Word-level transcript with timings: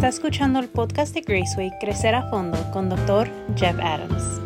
Está 0.00 0.08
escuchando 0.08 0.60
el 0.60 0.70
podcast 0.70 1.12
de 1.12 1.20
Graceway 1.20 1.70
Crecer 1.78 2.14
a 2.14 2.22
Fondo 2.30 2.56
con 2.72 2.88
Dr. 2.88 3.28
Jeff 3.54 3.78
Adams. 3.82 4.40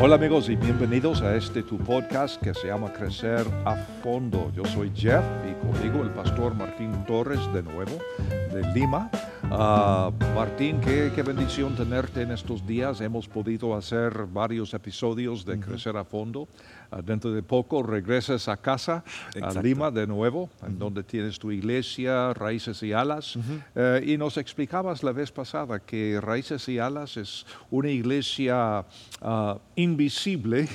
Hola 0.00 0.14
amigos 0.14 0.48
y 0.48 0.56
bienvenidos 0.56 1.20
a 1.20 1.36
este 1.36 1.62
tu 1.62 1.76
podcast 1.76 2.40
que 2.40 2.54
se 2.54 2.68
llama 2.68 2.90
Crecer 2.94 3.46
a 3.66 3.76
Fondo. 4.02 4.50
Yo 4.56 4.64
soy 4.64 4.90
Jeff 4.94 5.22
y 5.46 5.52
conmigo 5.66 6.02
el 6.02 6.08
pastor 6.12 6.54
Martín 6.54 7.04
Torres 7.04 7.40
de 7.52 7.62
nuevo 7.62 7.98
de 8.54 8.62
Lima. 8.72 9.10
Ah, 9.54 10.10
Martín, 10.34 10.80
qué, 10.80 11.22
bendición 11.22 11.76
tenerte 11.76 12.22
en 12.22 12.30
estos 12.30 12.66
días. 12.66 13.02
Hemos 13.02 13.28
podido 13.28 13.76
hacer 13.76 14.24
varios 14.24 14.72
episodios 14.72 15.44
de 15.44 15.60
Crecer 15.60 15.94
a 15.98 16.04
Fondo. 16.04 16.48
Ah, 16.90 17.02
dentro 17.02 17.32
de 17.32 17.42
poco 17.42 17.82
regresas 17.82 18.48
a 18.48 18.56
casa, 18.56 19.04
a 19.42 19.60
Lima 19.60 19.90
de 19.90 20.06
nuevo, 20.06 20.48
en 20.66 20.78
donde 20.78 21.02
tienes 21.02 21.38
tu 21.38 21.52
iglesia, 21.52 22.32
Raíces 22.32 22.82
y 22.82 22.94
Alas. 22.94 23.38
Eh, 23.74 24.02
y 24.06 24.16
nos 24.16 24.38
explicabas 24.38 25.02
la 25.02 25.12
vez 25.12 25.30
pasada 25.30 25.80
que 25.80 26.18
Raíces 26.18 26.66
y 26.70 26.78
Alas 26.78 27.18
es 27.18 27.44
una 27.70 27.90
iglesia 27.90 28.86
uh, 29.20 29.58
invisible 29.76 30.66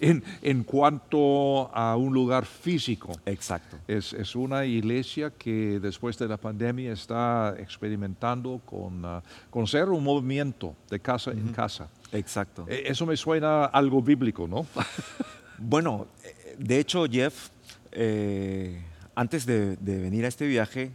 en, 0.00 0.22
en, 0.42 0.64
cuanto 0.64 1.70
a 1.74 1.96
un 1.96 2.12
lugar 2.12 2.46
físico. 2.46 3.12
Exacto. 3.26 3.76
Es, 3.86 4.12
es, 4.12 4.34
una 4.36 4.64
iglesia 4.64 5.30
que 5.30 5.80
después 5.80 6.18
de 6.18 6.28
la 6.28 6.36
pandemia 6.36 6.92
está 6.92 7.54
experimentando 7.58 8.60
con, 8.64 9.04
uh, 9.04 9.20
con 9.50 9.66
ser 9.66 9.88
un 9.88 10.02
movimiento 10.02 10.74
de 10.90 11.00
casa 11.00 11.30
en 11.32 11.52
casa. 11.52 11.88
Exacto. 12.12 12.66
E, 12.68 12.84
eso 12.86 13.06
me 13.06 13.16
suena 13.16 13.64
algo 13.66 14.02
bíblico, 14.02 14.46
¿no? 14.46 14.66
bueno, 15.58 16.06
eh, 16.24 16.56
de 16.58 16.78
hecho, 16.78 17.06
Jeff, 17.06 17.50
eh, 17.92 18.82
antes 19.14 19.46
de, 19.46 19.76
de, 19.76 19.98
venir 19.98 20.24
a 20.24 20.28
este 20.28 20.46
viaje, 20.46 20.90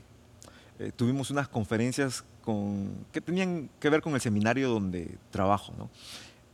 eh, 0.80 0.92
tuvimos 0.96 1.32
unas 1.32 1.48
conferencias 1.48 2.24
con, 2.44 3.06
que 3.12 3.22
tenían 3.22 3.70
que 3.80 3.90
ver 3.90 4.02
con 4.02 4.14
el 4.14 4.22
seminario 4.22 4.70
donde 4.70 5.18
trabajo, 5.30 5.74
¿no? 5.78 5.90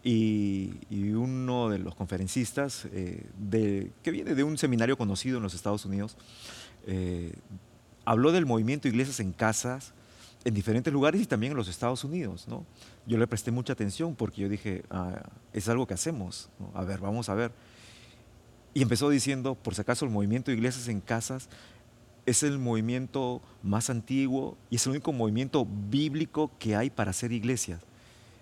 Y, 0.09 1.11
uno 1.16 1.67
de 1.67 1.80
los 1.80 1.94
conferencistas, 1.94 2.88
eh, 2.94 3.91
que 4.02 4.11
viene 4.11 4.36
de 4.36 4.44
un 4.44 4.58
seminario 4.58 4.97
conocido 4.97 5.36
en 5.36 5.44
los 5.44 5.53
Estados 5.53 5.83
Unidos, 5.83 6.16
eh, 6.86 7.33
habló 8.05 8.31
del 8.31 8.45
movimiento 8.45 8.88
Iglesias 8.88 9.19
en 9.19 9.33
Casas 9.33 9.94
en 10.45 10.53
diferentes 10.53 10.94
lugares 10.94 11.19
y 11.19 11.25
también 11.25 11.52
en 11.52 11.58
los 11.58 11.67
Estados 11.67 12.05
Unidos. 12.05 12.47
¿no? 12.47 12.66
Yo 13.05 13.17
le 13.17 13.28
presté 13.28 13.52
mucha 13.52 13.73
atención 13.73 14.16
porque 14.16 14.44
yo 14.44 14.47
dije, 14.47 14.85
ah, 14.89 15.23
es 15.52 15.67
algo 15.67 15.85
que 15.85 15.95
hacemos, 15.95 16.47
a 16.73 16.85
ver, 16.85 17.02
vamos 17.02 17.28
a 17.28 17.33
ver. 17.33 17.52
Y 18.73 18.83
empezó 18.83 19.09
diciendo, 19.09 19.55
por 19.55 19.75
si 19.75 19.81
acaso, 19.81 20.05
el 20.05 20.11
movimiento 20.11 20.53
Iglesias 20.53 20.88
en 20.88 21.02
Casas 21.02 21.50
es 22.25 22.44
el 22.44 22.59
movimiento 22.59 23.41
más 23.61 23.89
antiguo 23.89 24.58
y 24.69 24.78
es 24.78 24.85
el 24.85 24.91
único 24.91 25.11
movimiento 25.11 25.67
bíblico 25.89 26.50
que 26.59 26.78
hay 26.78 26.89
para 26.89 27.11
hacer 27.11 27.33
iglesias 27.33 27.87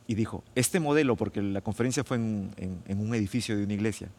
y 0.08 0.16
dijo, 0.16 0.44
este 0.56 0.80
modelo, 0.80 1.16
porque 1.16 1.42
la 1.42 1.62
conferencia 1.62 2.04
fue 2.04 2.18
en, 2.18 2.84
un 2.88 3.16
edificio 3.16 3.58
de 3.58 3.64
una 3.64 3.74
iglesia, 3.74 4.10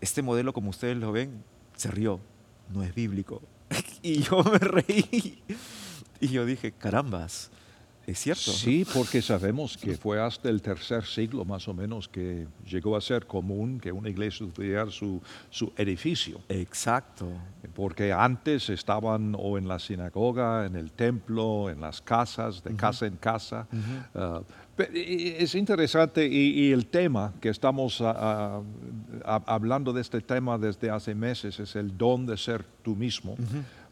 este 0.00 0.22
modelo 0.22 0.52
como 0.52 0.70
ustedes 0.70 0.96
lo 0.96 1.12
ven, 1.12 1.42
se 1.76 1.90
rió, 1.90 2.20
no 2.72 2.82
es 2.82 2.94
bíblico. 2.94 3.42
y 4.02 4.22
yo 4.22 4.42
me 4.44 4.58
reí 4.58 5.42
y 6.20 6.28
yo 6.28 6.46
dije, 6.46 6.72
carambas, 6.72 7.50
es 8.06 8.18
cierto. 8.18 8.52
Sí, 8.52 8.86
porque 8.92 9.22
sabemos 9.22 9.76
que 9.76 9.96
fue 9.96 10.20
hasta 10.20 10.50
el 10.50 10.60
tercer 10.60 11.04
siglo 11.06 11.44
más 11.44 11.66
o 11.68 11.74
menos 11.74 12.08
que 12.08 12.46
llegó 12.66 12.96
a 12.96 13.00
ser 13.00 13.26
común 13.26 13.80
que 13.80 13.90
una 13.92 14.10
iglesia 14.10 14.46
tuviera 14.52 14.90
su, 14.90 15.22
su 15.48 15.72
edificio. 15.76 16.40
Exacto. 16.48 17.28
Porque 17.74 18.12
antes 18.12 18.68
estaban 18.68 19.34
o 19.38 19.56
en 19.56 19.68
la 19.68 19.78
sinagoga, 19.78 20.66
en 20.66 20.76
el 20.76 20.92
templo, 20.92 21.70
en 21.70 21.80
las 21.80 22.02
casas, 22.02 22.62
de 22.62 22.76
casa 22.76 23.06
en 23.06 23.16
casa. 23.16 23.66
Es 24.76 25.54
interesante 25.54 26.26
y, 26.26 26.72
el 26.72 26.86
tema 26.86 27.32
que 27.40 27.48
estamos 27.48 28.00
ah, 28.00 28.60
ah, 29.24 29.42
hablando 29.46 29.92
de 29.92 30.00
este 30.00 30.20
tema 30.20 30.58
desde 30.58 30.90
hace 30.90 31.14
meses 31.14 31.60
es 31.60 31.76
el 31.76 31.96
don 31.96 32.26
de 32.26 32.36
ser 32.36 32.64
tú 32.82 32.96
mismo. 32.96 33.36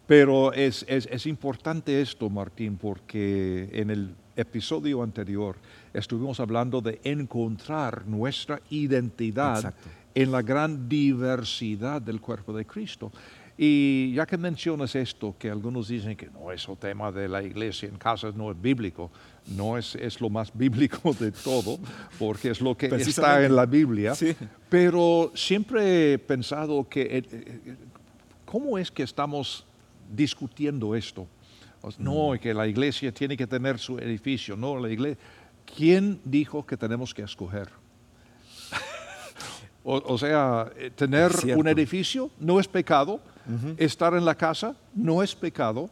Pero 0.07 0.53
es, 0.53 0.85
es, 0.89 1.27
importante 1.27 2.01
esto, 2.01 2.29
Martín, 2.29 2.77
porque 2.77 3.71
en 3.73 3.91
el 3.91 4.15
episodio 4.35 5.03
anterior 5.03 5.57
estuvimos 5.95 6.41
hablando 6.41 6.81
de 6.81 7.01
encontrar 7.05 8.07
nuestra 8.07 8.61
identidad 8.71 9.75
en 10.15 10.33
la 10.33 10.43
gran 10.43 10.89
diversidad 10.89 12.03
del 12.03 12.21
cuerpo 12.21 12.53
de 12.53 12.67
Cristo. 12.67 13.13
Y 13.57 14.15
ya 14.15 14.25
que 14.25 14.39
mencionas 14.39 14.95
esto, 14.95 15.35
que 15.39 15.51
algunos 15.51 15.89
dicen 15.89 16.17
que 16.17 16.29
no, 16.31 16.51
es 16.51 16.67
el 16.67 16.77
tema 16.79 17.13
de 17.13 17.29
la 17.29 17.43
iglesia 17.43 17.89
en 17.89 17.97
casa 17.97 18.33
no 18.35 18.51
es 18.51 18.61
bíblico, 18.61 19.11
no 19.47 19.77
es, 19.77 19.95
es 19.95 20.21
lo 20.21 20.31
más 20.31 20.51
bíblico 20.57 21.13
de 21.13 21.33
todo, 21.33 21.79
porque 22.19 22.51
es 22.51 22.61
lo 22.61 22.77
que 22.77 22.87
está 22.87 23.45
en 23.45 23.55
la 23.55 23.67
Biblia, 23.67 24.15
pero 24.69 25.33
siempre 25.35 26.15
he 26.15 26.19
pensado 26.19 26.89
que, 26.89 27.03
eh, 27.03 27.25
eh, 27.31 27.77
¿cómo 28.47 28.79
es 28.79 28.91
que 28.91 29.03
estamos 29.03 29.67
discutiendo 30.11 30.95
esto? 30.95 31.27
No, 31.99 32.33
mm. 32.33 32.39
que 32.39 32.55
la 32.55 32.67
iglesia 32.67 33.13
tiene 33.13 33.37
que 33.37 33.47
tener 33.47 33.79
su 33.79 33.99
edificio, 33.99 34.57
no, 34.57 34.79
la 34.79 34.89
iglesia. 34.89 35.19
¿Quién 35.77 36.21
dijo 36.25 36.65
que 36.65 36.77
tenemos 36.77 37.13
que 37.13 37.23
escoger? 37.23 37.69
o, 39.85 40.17
sea, 40.17 40.71
eh, 40.77 40.91
tener 40.91 41.33
un 41.57 41.69
edificio 41.69 42.31
no 42.39 42.61
es 42.61 42.69
pecado, 42.69 43.21
Estar 43.77 44.15
en 44.15 44.25
la 44.25 44.37
casa 44.37 44.77
no 44.95 45.23
es 45.23 45.35
pecado, 45.35 45.91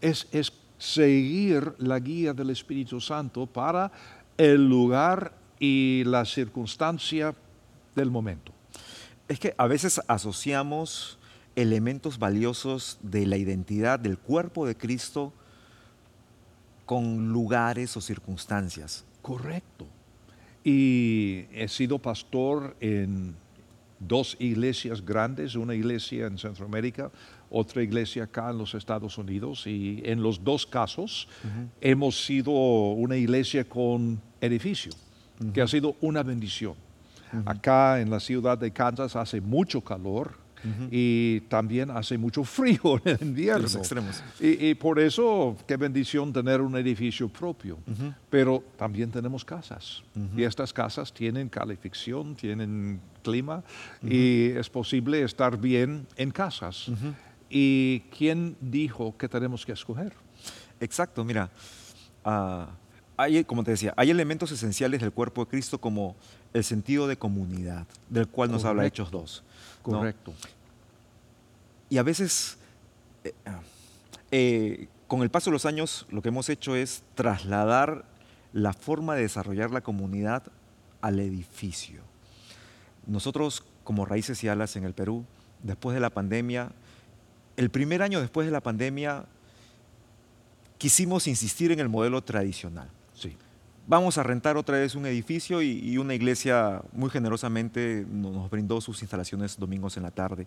es, 0.00 0.26
es 0.32 0.52
seguir 0.78 1.74
la 1.78 1.98
guía 1.98 2.32
del 2.32 2.50
Espíritu 2.50 3.00
Santo 3.00 3.46
para 3.46 3.90
el 4.36 4.68
lugar 4.68 5.32
y 5.58 6.02
la 6.04 6.24
circunstancia 6.24 7.34
del 7.94 8.10
momento. 8.10 8.52
Es 9.28 9.38
que 9.38 9.54
a 9.56 9.66
veces 9.66 10.00
asociamos 10.08 11.18
elementos 11.54 12.18
valiosos 12.18 12.98
de 13.02 13.26
la 13.26 13.36
identidad 13.36 13.98
del 13.98 14.18
cuerpo 14.18 14.66
de 14.66 14.76
Cristo 14.76 15.32
con 16.86 17.28
lugares 17.32 17.96
o 17.96 18.00
circunstancias. 18.00 19.04
Correcto. 19.22 19.86
Y 20.64 21.44
he 21.52 21.68
sido 21.68 21.98
pastor 21.98 22.76
en 22.80 23.36
dos 24.00 24.36
iglesias 24.40 25.04
grandes, 25.04 25.54
una 25.54 25.74
iglesia 25.74 26.26
en 26.26 26.38
Centroamérica, 26.38 27.10
otra 27.50 27.82
iglesia 27.82 28.24
acá 28.24 28.50
en 28.50 28.58
los 28.58 28.74
Estados 28.74 29.18
Unidos 29.18 29.66
y 29.66 30.02
en 30.04 30.22
los 30.22 30.42
dos 30.42 30.66
casos 30.66 31.28
hemos 31.80 32.24
sido 32.24 32.50
una 32.50 33.16
iglesia 33.16 33.64
con 33.64 34.20
edificio, 34.40 34.92
que 35.52 35.60
ha 35.60 35.68
sido 35.68 35.96
una 36.00 36.22
bendición. 36.22 36.74
Acá 37.44 38.00
en 38.00 38.10
la 38.10 38.18
ciudad 38.18 38.58
de 38.58 38.72
Kansas 38.72 39.14
hace 39.14 39.40
mucho 39.40 39.82
calor, 39.82 40.34
y 40.90 41.40
también 41.42 41.90
hace 41.90 42.18
mucho 42.18 42.44
frío 42.44 43.00
en 43.04 43.16
el 43.16 43.28
invierno. 43.28 43.62
Los 43.62 43.76
extremos. 43.76 44.22
Y, 44.38 44.74
por 44.74 44.98
eso, 44.98 45.56
qué 45.66 45.76
bendición 45.76 46.32
tener 46.32 46.60
un 46.60 46.76
edificio 46.76 47.28
propio. 47.28 47.78
Pero 48.28 48.62
también 48.76 49.10
tenemos 49.10 49.44
casas. 49.44 50.02
Y 50.36 50.42
estas 50.42 50.72
casas 50.72 51.12
tienen 51.12 51.48
calefacción, 51.48 52.34
tienen 52.34 53.00
clima 53.22 53.62
y 54.02 54.50
es 54.50 54.68
posible 54.70 55.22
estar 55.22 55.58
bien 55.58 56.06
en 56.16 56.30
casas. 56.30 56.90
¿Y 57.48 58.00
quién 58.16 58.56
dijo 58.60 59.16
que 59.16 59.28
tenemos 59.28 59.66
que 59.66 59.72
escoger? 59.72 60.12
Exacto, 60.80 61.24
mira. 61.24 61.50
Ah, 62.24 62.68
hay, 63.16 63.44
como 63.44 63.64
te 63.64 63.72
decía, 63.72 63.92
hay 63.96 64.10
elementos 64.10 64.50
esenciales 64.50 65.00
del 65.00 65.12
cuerpo 65.12 65.44
de 65.44 65.50
Cristo 65.50 65.78
como 65.78 66.16
el 66.54 66.64
sentido 66.64 67.06
de 67.06 67.16
comunidad, 67.16 67.86
del 68.08 68.28
cual 68.28 68.50
nos 68.50 68.64
habla 68.64 68.86
Hechos 68.86 69.10
2. 69.10 69.44
Correcto. 69.82 70.32
Y 71.88 71.98
a 71.98 72.02
veces, 72.02 72.58
eh, 73.24 73.32
eh, 74.30 74.88
con 75.06 75.22
el 75.22 75.30
paso 75.30 75.50
de 75.50 75.54
los 75.54 75.66
años, 75.66 76.06
lo 76.10 76.22
que 76.22 76.28
hemos 76.28 76.48
hecho 76.48 76.76
es 76.76 77.02
trasladar 77.14 78.04
la 78.52 78.72
forma 78.72 79.14
de 79.14 79.22
desarrollar 79.22 79.70
la 79.70 79.80
comunidad 79.80 80.44
al 81.00 81.18
edificio. 81.20 82.02
Nosotros, 83.06 83.64
como 83.84 84.04
Raíces 84.04 84.42
y 84.44 84.48
Alas 84.48 84.76
en 84.76 84.84
el 84.84 84.94
Perú, 84.94 85.24
después 85.62 85.94
de 85.94 86.00
la 86.00 86.10
pandemia, 86.10 86.72
el 87.56 87.70
primer 87.70 88.02
año 88.02 88.20
después 88.20 88.46
de 88.46 88.52
la 88.52 88.60
pandemia, 88.60 89.24
quisimos 90.78 91.26
insistir 91.26 91.72
en 91.72 91.80
el 91.80 91.88
modelo 91.88 92.22
tradicional. 92.22 92.88
Vamos 93.90 94.18
a 94.18 94.22
rentar 94.22 94.56
otra 94.56 94.78
vez 94.78 94.94
un 94.94 95.04
edificio 95.04 95.60
y, 95.62 95.98
una 95.98 96.14
iglesia 96.14 96.80
muy 96.92 97.10
generosamente 97.10 98.06
nos 98.08 98.48
brindó 98.48 98.80
sus 98.80 99.02
instalaciones 99.02 99.58
domingos 99.58 99.96
en 99.96 100.04
la 100.04 100.12
tarde. 100.12 100.46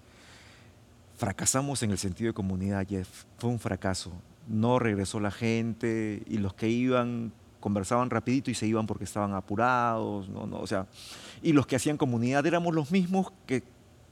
Fracasamos 1.17 1.83
en 1.83 1.91
el 1.91 1.97
sentido 1.97 2.29
de 2.29 2.33
comunidad, 2.33 2.87
Jeff. 2.87 3.25
Fue 3.39 3.49
un 3.49 3.59
fracaso. 3.59 4.13
No 4.47 4.79
regresó 4.79 5.19
la 5.19 5.29
gente 5.29 6.23
y 6.25 6.37
los 6.37 6.53
que 6.53 6.69
iban 6.69 7.33
conversaban 7.59 8.09
rapidito 8.09 8.49
y 8.49 8.53
se 8.53 8.65
iban 8.65 8.87
porque 8.87 9.03
estaban 9.03 9.33
apurados, 9.33 10.29
no, 10.29 10.47
o 10.57 10.67
sea, 10.67 10.87
y 11.41 11.51
los 11.51 11.67
que 11.67 11.75
hacían 11.75 11.97
comunidad 11.97 12.45
éramos 12.45 12.73
los 12.73 12.91
mismos 12.91 13.33
que, 13.45 13.61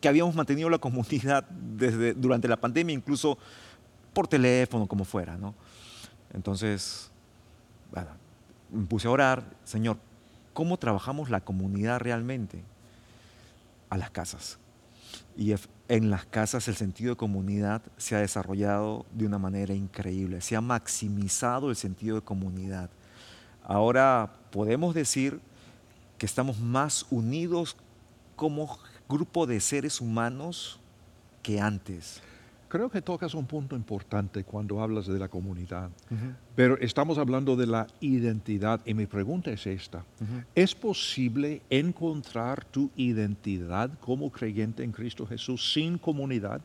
habíamos 0.05 0.35
mantenido 0.35 0.69
la 0.69 0.77
comunidad 0.77 1.47
desde, 1.49 2.13
durante 2.15 2.49
la 2.49 2.57
pandemia, 2.57 2.93
incluso 2.93 3.37
por 4.11 4.27
teléfono, 4.27 4.87
como 4.87 5.05
fuera. 5.05 5.39
Entonces, 6.33 7.09
me 8.71 8.85
puse 8.85 9.07
a 9.07 9.11
orar, 9.11 9.43
Señor, 9.63 9.97
¿cómo 10.53 10.77
trabajamos 10.77 11.29
la 11.29 11.41
comunidad 11.41 11.99
realmente? 11.99 12.63
A 13.89 13.97
las 13.97 14.09
casas. 14.11 14.57
Y 15.35 15.53
en 15.87 16.09
las 16.09 16.25
casas 16.25 16.67
el 16.67 16.75
sentido 16.75 17.11
de 17.11 17.17
comunidad 17.17 17.81
se 17.97 18.15
ha 18.15 18.19
desarrollado 18.19 19.05
de 19.13 19.25
una 19.25 19.37
manera 19.37 19.73
increíble, 19.73 20.41
se 20.41 20.55
ha 20.55 20.61
maximizado 20.61 21.69
el 21.69 21.75
sentido 21.75 22.15
de 22.15 22.21
comunidad. 22.21 22.89
Ahora 23.63 24.33
podemos 24.51 24.95
decir 24.95 25.39
que 26.17 26.25
estamos 26.25 26.59
más 26.59 27.05
unidos 27.09 27.75
como 28.35 28.77
grupo 29.09 29.45
de 29.45 29.59
seres 29.59 29.99
humanos 29.99 30.79
que 31.43 31.59
antes. 31.59 32.21
Creo 32.71 32.89
que 32.89 33.01
tocas 33.01 33.33
un 33.33 33.45
punto 33.45 33.75
importante 33.75 34.45
cuando 34.45 34.81
hablas 34.81 35.05
de 35.05 35.19
la 35.19 35.27
comunidad, 35.27 35.89
pero 36.55 36.77
estamos 36.77 37.17
hablando 37.17 37.57
de 37.57 37.67
la 37.67 37.85
identidad 37.99 38.79
y 38.85 38.93
mi 38.93 39.07
pregunta 39.07 39.51
es 39.51 39.67
esta. 39.67 40.05
¿Es 40.55 40.73
posible 40.73 41.63
encontrar 41.69 42.63
tu 42.63 42.89
identidad 42.95 43.91
como 43.99 44.31
creyente 44.31 44.85
en 44.85 44.93
Cristo 44.93 45.27
Jesús 45.27 45.73
sin 45.73 45.97
comunidad? 45.97 46.61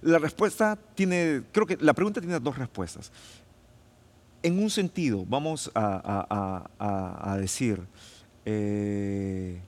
La 0.00 0.18
respuesta 0.18 0.78
tiene, 0.94 1.42
creo 1.52 1.66
que 1.66 1.76
la 1.78 1.92
pregunta 1.92 2.18
tiene 2.18 2.40
dos 2.40 2.56
respuestas. 2.56 3.12
En 4.42 4.58
un 4.58 4.70
sentido, 4.70 5.26
vamos 5.26 5.70
a, 5.74 7.36
decir, 7.38 7.82
eh, 8.46 9.60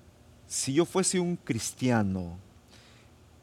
si 0.46 0.72
yo 0.72 0.86
fuese 0.86 1.20
un 1.20 1.36
cristiano, 1.36 2.47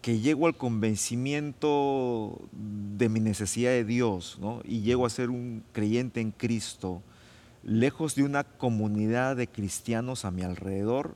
que 0.05 0.19
llego 0.19 0.45
al 0.45 0.55
convencimiento 0.55 2.39
de 2.51 3.09
mi 3.09 3.19
necesidad 3.19 3.71
de 3.71 3.83
Dios 3.83 4.37
y 4.63 4.81
llego 4.81 5.07
a 5.07 5.09
ser 5.09 5.31
un 5.31 5.63
creyente 5.71 6.21
en 6.21 6.29
Cristo, 6.29 7.01
lejos 7.63 8.13
de 8.13 8.21
una 8.21 8.43
comunidad 8.43 9.35
de 9.35 9.47
cristianos 9.47 10.23
a 10.23 10.29
mi 10.29 10.43
alrededor, 10.43 11.15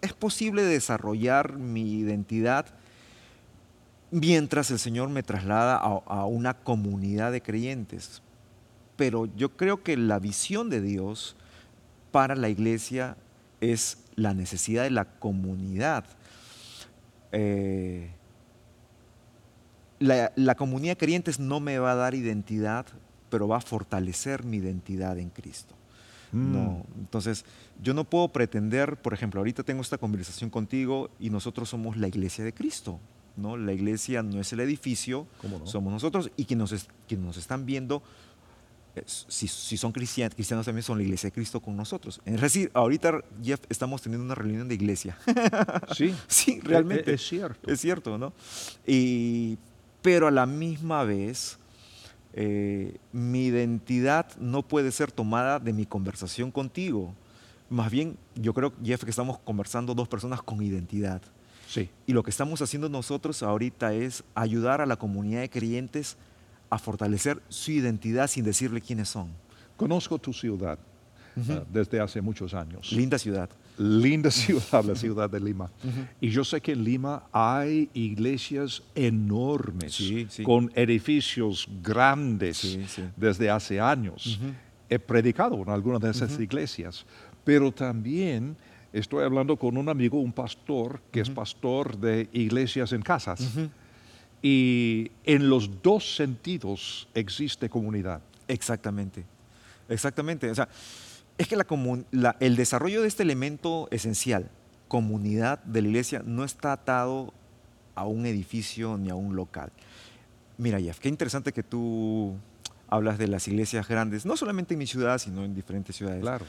es 0.00 0.14
posible 0.14 0.62
desarrollar 0.62 1.58
mi 1.58 1.98
identidad 1.98 2.68
mientras 4.10 4.70
el 4.70 4.78
Señor 4.78 5.10
me 5.10 5.22
traslada 5.22 5.76
a, 5.76 6.00
a 6.06 6.24
una 6.24 6.54
comunidad 6.54 7.32
de 7.32 7.42
creyentes. 7.42 8.22
Pero 8.96 9.26
yo 9.36 9.58
creo 9.58 9.82
que 9.82 9.98
la 9.98 10.18
visión 10.18 10.70
de 10.70 10.80
Dios 10.80 11.36
para 12.12 12.34
la 12.34 12.48
iglesia 12.48 13.18
es 13.60 13.98
la 14.16 14.32
necesidad 14.32 14.84
de 14.84 14.90
la 14.90 15.04
comunidad 15.04 16.06
eh, 17.34 18.10
la, 19.98 20.54
comunidad 20.54 20.92
de 20.92 20.96
creyentes 20.98 21.38
no 21.38 21.60
me 21.60 21.78
va 21.78 21.92
a 21.92 21.94
dar 21.94 22.14
identidad, 22.14 22.86
pero 23.30 23.48
va 23.48 23.58
a 23.58 23.60
fortalecer 23.60 24.44
mi 24.44 24.58
identidad 24.58 25.18
en 25.18 25.30
Cristo. 25.30 25.74
No, 26.32 26.84
mm. 26.96 27.00
entonces, 27.00 27.44
yo 27.80 27.94
no 27.94 28.04
puedo 28.04 28.28
pretender, 28.28 28.96
por 28.96 29.14
ejemplo, 29.14 29.40
ahorita 29.40 29.62
tengo 29.62 29.82
esta 29.82 29.98
conversación 29.98 30.50
contigo 30.50 31.10
y 31.20 31.30
nosotros 31.30 31.68
somos 31.68 31.96
la 31.96 32.08
iglesia 32.08 32.44
de 32.44 32.52
Cristo. 32.52 32.98
¿no? 33.36 33.56
La 33.56 33.72
iglesia 33.72 34.22
no 34.22 34.40
es 34.40 34.52
el 34.52 34.60
edificio, 34.60 35.26
somos 35.64 35.92
nosotros 35.92 36.30
y 36.36 36.44
quienes 36.44 36.72
nos, 36.72 36.88
quienes 37.08 37.26
nos 37.26 37.36
están 37.36 37.66
viendo 37.66 38.02
si, 39.06 39.76
son 39.76 39.92
cristianos, 39.92 40.34
cristianos 40.34 40.66
también 40.66 40.82
son 40.82 40.98
la 40.98 41.04
iglesia 41.04 41.28
de 41.28 41.32
Cristo 41.32 41.60
con 41.60 41.76
nosotros. 41.76 42.20
Es 42.24 42.40
decir, 42.40 42.70
ahorita, 42.74 43.24
Jeff, 43.42 43.60
estamos 43.68 44.02
teniendo 44.02 44.24
una 44.24 44.34
reunión 44.34 44.68
de 44.68 44.74
iglesia. 44.74 45.18
Sí, 45.94 46.14
sí, 46.26 46.60
realmente. 46.62 47.14
Es, 47.14 47.26
cierto. 47.26 47.70
Es 47.70 47.80
cierto, 47.80 48.18
¿no? 48.18 48.32
Y, 48.86 49.58
pero 50.02 50.26
a 50.26 50.30
la 50.30 50.46
misma 50.46 51.04
vez, 51.04 51.58
eh, 52.32 52.96
mi 53.12 53.46
identidad 53.46 54.34
no 54.38 54.62
puede 54.62 54.90
ser 54.92 55.12
tomada 55.12 55.58
de 55.58 55.72
mi 55.72 55.86
conversación 55.86 56.50
contigo. 56.50 57.14
Más 57.70 57.90
bien, 57.90 58.16
yo 58.34 58.54
creo, 58.54 58.72
Jeff, 58.82 59.04
que 59.04 59.10
estamos 59.10 59.38
conversando 59.38 59.94
dos 59.94 60.08
personas 60.08 60.42
con 60.42 60.62
identidad. 60.62 61.22
Sí. 61.68 61.90
Y 62.06 62.12
lo 62.12 62.22
que 62.22 62.30
estamos 62.30 62.62
haciendo 62.62 62.88
nosotros 62.88 63.42
ahorita 63.42 63.94
es 63.94 64.24
ayudar 64.34 64.80
a 64.80 64.86
la 64.86 64.96
comunidad 64.96 65.40
de 65.40 65.50
creyentes 65.50 66.16
a 66.16 66.18
fortalecer 66.78 67.40
su 67.48 67.72
identidad 67.72 68.26
sin 68.26 68.44
decirle 68.44 68.80
quiénes 68.80 69.08
son. 69.08 69.28
Conozco 69.76 70.18
tu 70.18 70.32
ciudad 70.32 70.78
ah, 71.36 71.64
desde 71.72 72.00
hace 72.00 72.20
muchos 72.20 72.54
años. 72.54 72.92
Linda 72.92 73.18
ciudad. 73.18 73.48
Linda 73.78 74.30
ciudad, 74.30 74.84
la 74.84 74.94
ciudad 74.94 75.28
de 75.28 75.40
Lima. 75.40 75.70
Y 76.20 76.30
yo 76.30 76.44
sé 76.44 76.60
que 76.60 76.72
en 76.72 76.84
Lima 76.84 77.24
hay 77.32 77.90
iglesias 77.94 78.82
enormes, 78.94 80.00
con 80.44 80.70
edificios 80.74 81.68
grandes 81.82 82.78
desde 83.16 83.50
hace 83.50 83.80
años. 83.80 84.38
He 84.88 84.98
predicado 84.98 85.56
en 85.56 85.70
algunas 85.70 86.00
de 86.00 86.10
esas 86.10 86.38
iglesias, 86.38 87.04
pero 87.42 87.72
también 87.72 88.56
estoy 88.92 89.24
hablando 89.24 89.56
con 89.56 89.76
un 89.76 89.88
amigo, 89.88 90.20
un 90.20 90.32
pastor, 90.32 91.00
que 91.10 91.20
es 91.20 91.30
pastor 91.30 91.98
de 91.98 92.28
iglesias 92.32 92.92
en 92.92 93.02
casas. 93.02 93.40
Y 94.46 95.10
en 95.24 95.48
los 95.48 95.82
dos 95.82 96.16
sentidos 96.16 97.08
existe 97.14 97.70
comunidad. 97.70 98.20
Exactamente, 98.46 99.24
exactamente. 99.88 100.50
O 100.50 100.54
sea, 100.54 100.68
es 101.38 101.48
que 101.48 101.56
la, 101.56 102.36
el 102.40 102.54
desarrollo 102.54 103.00
de 103.00 103.08
este 103.08 103.22
elemento 103.22 103.88
esencial, 103.90 104.50
comunidad 104.86 105.64
de 105.64 105.80
la 105.80 105.88
iglesia, 105.88 106.22
no 106.26 106.44
está 106.44 106.72
atado 106.72 107.32
a 107.94 108.04
un 108.04 108.26
edificio 108.26 108.98
ni 108.98 109.08
a 109.08 109.14
un 109.14 109.34
local. 109.34 109.72
Mira, 110.58 110.78
Jeff, 110.78 110.98
qué 110.98 111.08
interesante 111.08 111.54
que 111.54 111.62
tú 111.62 112.36
hablas 112.88 113.16
de 113.16 113.28
las 113.28 113.48
iglesias 113.48 113.88
grandes, 113.88 114.26
no 114.26 114.36
solamente 114.36 114.74
en 114.74 114.78
mi 114.78 114.86
ciudad, 114.86 115.16
sino 115.16 115.42
en 115.42 115.54
diferentes 115.54 115.96
ciudades. 115.96 116.20
Claro. 116.20 116.44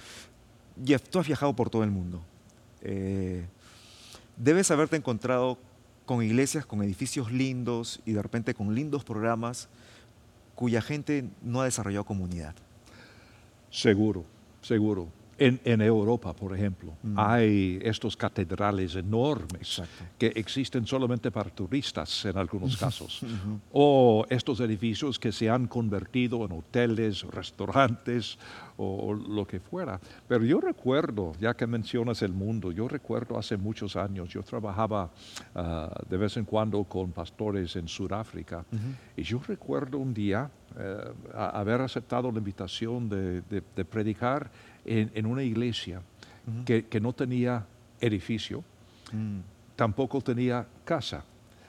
Jeff, 0.85 1.01
tú 1.09 1.19
has 1.19 1.27
viajado 1.27 1.55
por 1.55 1.69
todo 1.69 1.85
el 1.85 1.91
mundo. 1.91 2.21
Eh, 2.81 3.45
debes 4.35 4.69
haberte 4.69 4.97
encontrado 4.97 5.57
con 6.05 6.23
iglesias, 6.23 6.65
con 6.65 6.81
edificios 6.83 7.31
lindos 7.31 8.01
y 8.05 8.13
de 8.13 8.21
repente 8.21 8.53
con 8.53 8.73
lindos 8.75 9.03
programas 9.03 9.67
cuya 10.55 10.81
gente 10.81 11.25
no 11.41 11.61
ha 11.61 11.65
desarrollado 11.65 12.05
comunidad. 12.05 12.55
Seguro, 13.69 14.23
seguro. 14.61 15.09
En, 15.37 15.81
Europa, 15.81 16.33
por 16.33 16.55
ejemplo, 16.55 16.93
mm. 17.03 17.15
hay 17.17 17.79
estos 17.81 18.15
catedrales 18.15 18.95
enormes 18.95 19.81
que 20.17 20.27
existen 20.27 20.87
solamente 20.87 21.29
para 21.29 21.49
turistas 21.49 22.23
en 22.25 22.37
algunos 22.37 22.77
casos. 22.77 23.21
O 23.73 24.25
estos 24.29 24.59
edificios 24.61 25.19
que 25.19 25.31
se 25.31 25.49
han 25.49 25.67
convertido 25.67 26.45
en 26.45 26.53
hoteles, 26.53 27.23
restaurantes 27.23 28.37
o, 28.77 29.13
lo 29.13 29.45
que 29.45 29.59
fuera. 29.59 29.99
Pero 30.27 30.45
yo 30.45 30.61
recuerdo, 30.61 31.33
ya 31.39 31.53
que 31.53 31.67
mencionas 31.67 32.21
el 32.21 32.31
mundo, 32.31 32.71
yo 32.71 32.87
recuerdo 32.87 33.37
hace 33.37 33.57
muchos 33.57 33.95
años, 33.95 34.29
yo 34.29 34.43
trabajaba 34.43 35.11
ah, 35.53 35.89
de 36.07 36.17
vez 36.17 36.37
en 36.37 36.45
cuando 36.45 36.83
con 36.85 37.11
pastores 37.11 37.75
en 37.75 37.87
Sudáfrica 37.87 38.65
y 39.15 39.23
yo 39.23 39.41
recuerdo 39.45 39.97
un 39.97 40.13
día 40.13 40.49
eh, 40.77 41.13
haber 41.33 41.81
aceptado 41.81 42.31
la 42.31 42.37
invitación 42.37 43.09
de, 43.09 43.41
de 43.41 43.85
predicar 43.85 44.49
en, 44.85 45.25
una 45.25 45.43
iglesia 45.43 46.01
que, 46.65 46.99
no 47.01 47.13
tenía 47.13 47.65
edificio, 47.99 48.63
mm. 49.11 49.39
tampoco 49.75 50.21
tenía 50.21 50.65
casa, 50.83 51.23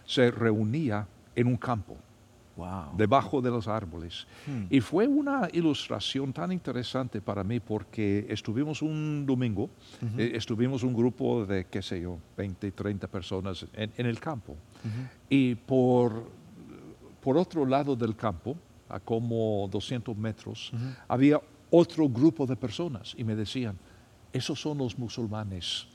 se 0.04 0.30
reunía 0.30 1.06
en 1.34 1.46
un 1.46 1.56
campo. 1.56 1.96
debajo 2.96 3.42
de 3.42 3.50
los 3.50 3.68
árboles. 3.68 4.26
Hmm. 4.46 4.64
Y 4.70 4.80
fue 4.80 5.06
una 5.06 5.46
ilustración 5.52 6.32
tan 6.32 6.50
interesante 6.52 7.20
para 7.20 7.44
mí 7.44 7.60
porque 7.60 8.26
estuvimos 8.30 8.80
un 8.80 9.26
domingo, 9.26 9.68
eh, 10.16 10.32
estuvimos 10.34 10.82
un 10.82 10.94
grupo 10.94 11.44
de, 11.44 11.66
qué 11.66 11.82
sé 11.82 12.00
yo, 12.00 12.18
20, 12.34 12.72
30 12.72 13.08
personas 13.08 13.66
en, 13.74 14.06
el 14.06 14.18
campo. 14.18 14.56
Y 15.28 15.54
por, 15.54 16.30
por 17.20 17.36
otro 17.36 17.66
lado 17.66 17.94
del 17.94 18.16
campo, 18.16 18.56
a 18.88 19.00
como 19.00 19.68
200 19.70 20.16
metros, 20.16 20.72
había 21.08 21.38
otro 21.70 22.08
grupo 22.08 22.46
de 22.46 22.56
personas 22.56 23.14
y 23.16 23.24
me 23.24 23.34
decían, 23.34 23.76
esos 24.32 24.60
son 24.60 24.78
los 24.78 24.98
musulmanes. 24.98 25.86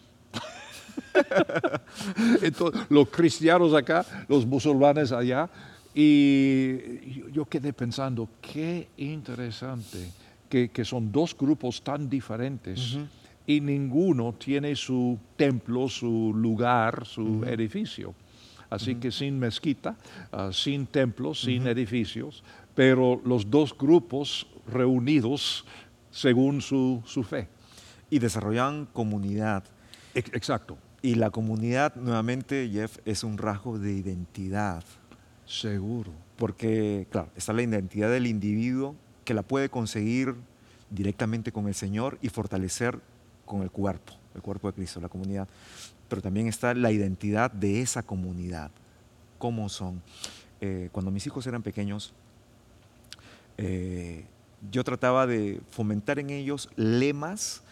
Entonces, 2.42 2.82
los 2.90 3.10
cristianos 3.10 3.74
acá, 3.74 4.06
los 4.28 4.46
musulmanes 4.46 5.12
allá, 5.12 5.50
y 5.94 7.32
yo 7.32 7.46
quedé 7.46 7.74
pensando, 7.74 8.30
qué 8.42 8.90
interesante 8.98 10.12
que, 10.50 10.86
son 10.86 11.12
dos 11.12 11.36
grupos 11.38 11.82
tan 11.82 12.10
diferentes 12.10 12.98
y 13.48 13.62
ninguno 13.62 14.34
tiene 14.34 14.76
su 14.76 15.18
templo, 15.36 15.88
su 15.88 16.34
lugar, 16.36 17.06
su 17.06 17.44
edificio. 17.46 18.14
Así 18.72 18.96
que 18.96 19.12
sin 19.12 19.38
mezquita, 19.38 19.98
ah, 20.32 20.50
sin 20.52 20.88
templos, 20.88 21.42
sin 21.42 21.68
edificios, 21.68 22.42
pero 22.74 23.22
los 23.26 23.52
dos 23.52 23.78
grupos 23.78 24.48
reunidos 24.66 25.66
según 26.10 26.62
su, 26.62 27.04
fe. 27.28 27.48
Y 28.10 28.20
desarrollan 28.20 28.86
comunidad. 28.88 29.66
Exacto. 30.14 30.78
Y 31.02 31.16
la 31.16 31.32
comunidad, 31.32 31.96
nuevamente, 31.96 32.70
Jeff, 32.72 32.98
es 33.06 33.24
un 33.24 33.38
rasgo 33.38 33.78
de 33.78 33.92
identidad. 33.92 34.84
Seguro. 35.46 36.12
Porque, 36.38 37.08
claro, 37.10 37.30
está 37.36 37.54
la 37.54 37.64
identidad 37.64 38.10
del 38.10 38.28
individuo 38.28 38.96
que 39.26 39.34
la 39.34 39.44
puede 39.44 39.70
conseguir 39.70 40.36
directamente 40.90 41.52
con 41.52 41.68
el 41.68 41.76
Señor 41.76 42.18
y 42.22 42.30
fortalecer 42.30 43.00
con 43.46 43.64
el 43.64 43.72
cuerpo, 43.72 44.14
el 44.36 44.42
cuerpo 44.42 44.68
de 44.68 44.74
Cristo, 44.76 45.02
la 45.02 45.10
comunidad. 45.10 45.48
Pero 46.12 46.22
también 46.22 46.48
está 46.48 46.74
la 46.74 46.92
identidad 46.92 47.50
de 47.50 47.80
esa 47.80 48.04
comunidad, 48.04 48.70
cómo 49.38 49.70
son. 49.70 50.02
Eh, 50.60 50.90
cuando 50.92 51.10
mis 51.10 51.26
hijos 51.26 51.48
eran 51.48 51.64
pequeños, 51.64 52.14
eh, 53.58 54.26
yo 54.70 54.84
trataba 54.84 55.26
de 55.26 55.62
fomentar 55.70 56.20
en 56.20 56.30
ellos 56.30 56.68
lemas 56.76 57.64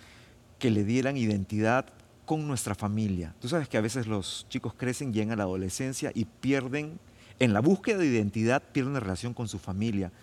que 0.57 0.71
le 0.71 0.85
dieran 0.85 1.17
identidad 1.17 1.87
con 2.25 2.47
nuestra 2.47 2.75
familia. 2.75 3.35
Tú 3.41 3.49
sabes 3.49 3.67
que 3.67 3.77
a 3.77 3.81
veces 3.81 4.07
los 4.07 4.45
chicos 4.47 4.73
crecen, 4.73 5.11
llegan 5.11 5.33
a 5.33 5.35
la 5.35 5.43
adolescencia 5.43 6.13
y 6.15 6.23
pierden, 6.23 6.97
en 7.39 7.51
la 7.51 7.59
búsqueda 7.59 7.97
de 7.97 8.05
identidad, 8.05 8.63
pierden 8.71 8.93
la 8.93 9.01
relación 9.01 9.33
con 9.33 9.49
su 9.49 9.59
familia. 9.59 10.13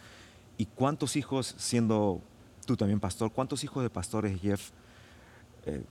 ¿Y 0.56 0.64
cuántos 0.64 1.16
hijos, 1.16 1.54
siendo 1.58 2.22
tú 2.64 2.78
también 2.78 2.98
pastor, 2.98 3.30
cuántos 3.30 3.62
hijos 3.62 3.82
de 3.82 3.90
pastores, 3.90 4.40
Jeff, 4.40 4.70
eh, 5.66 5.82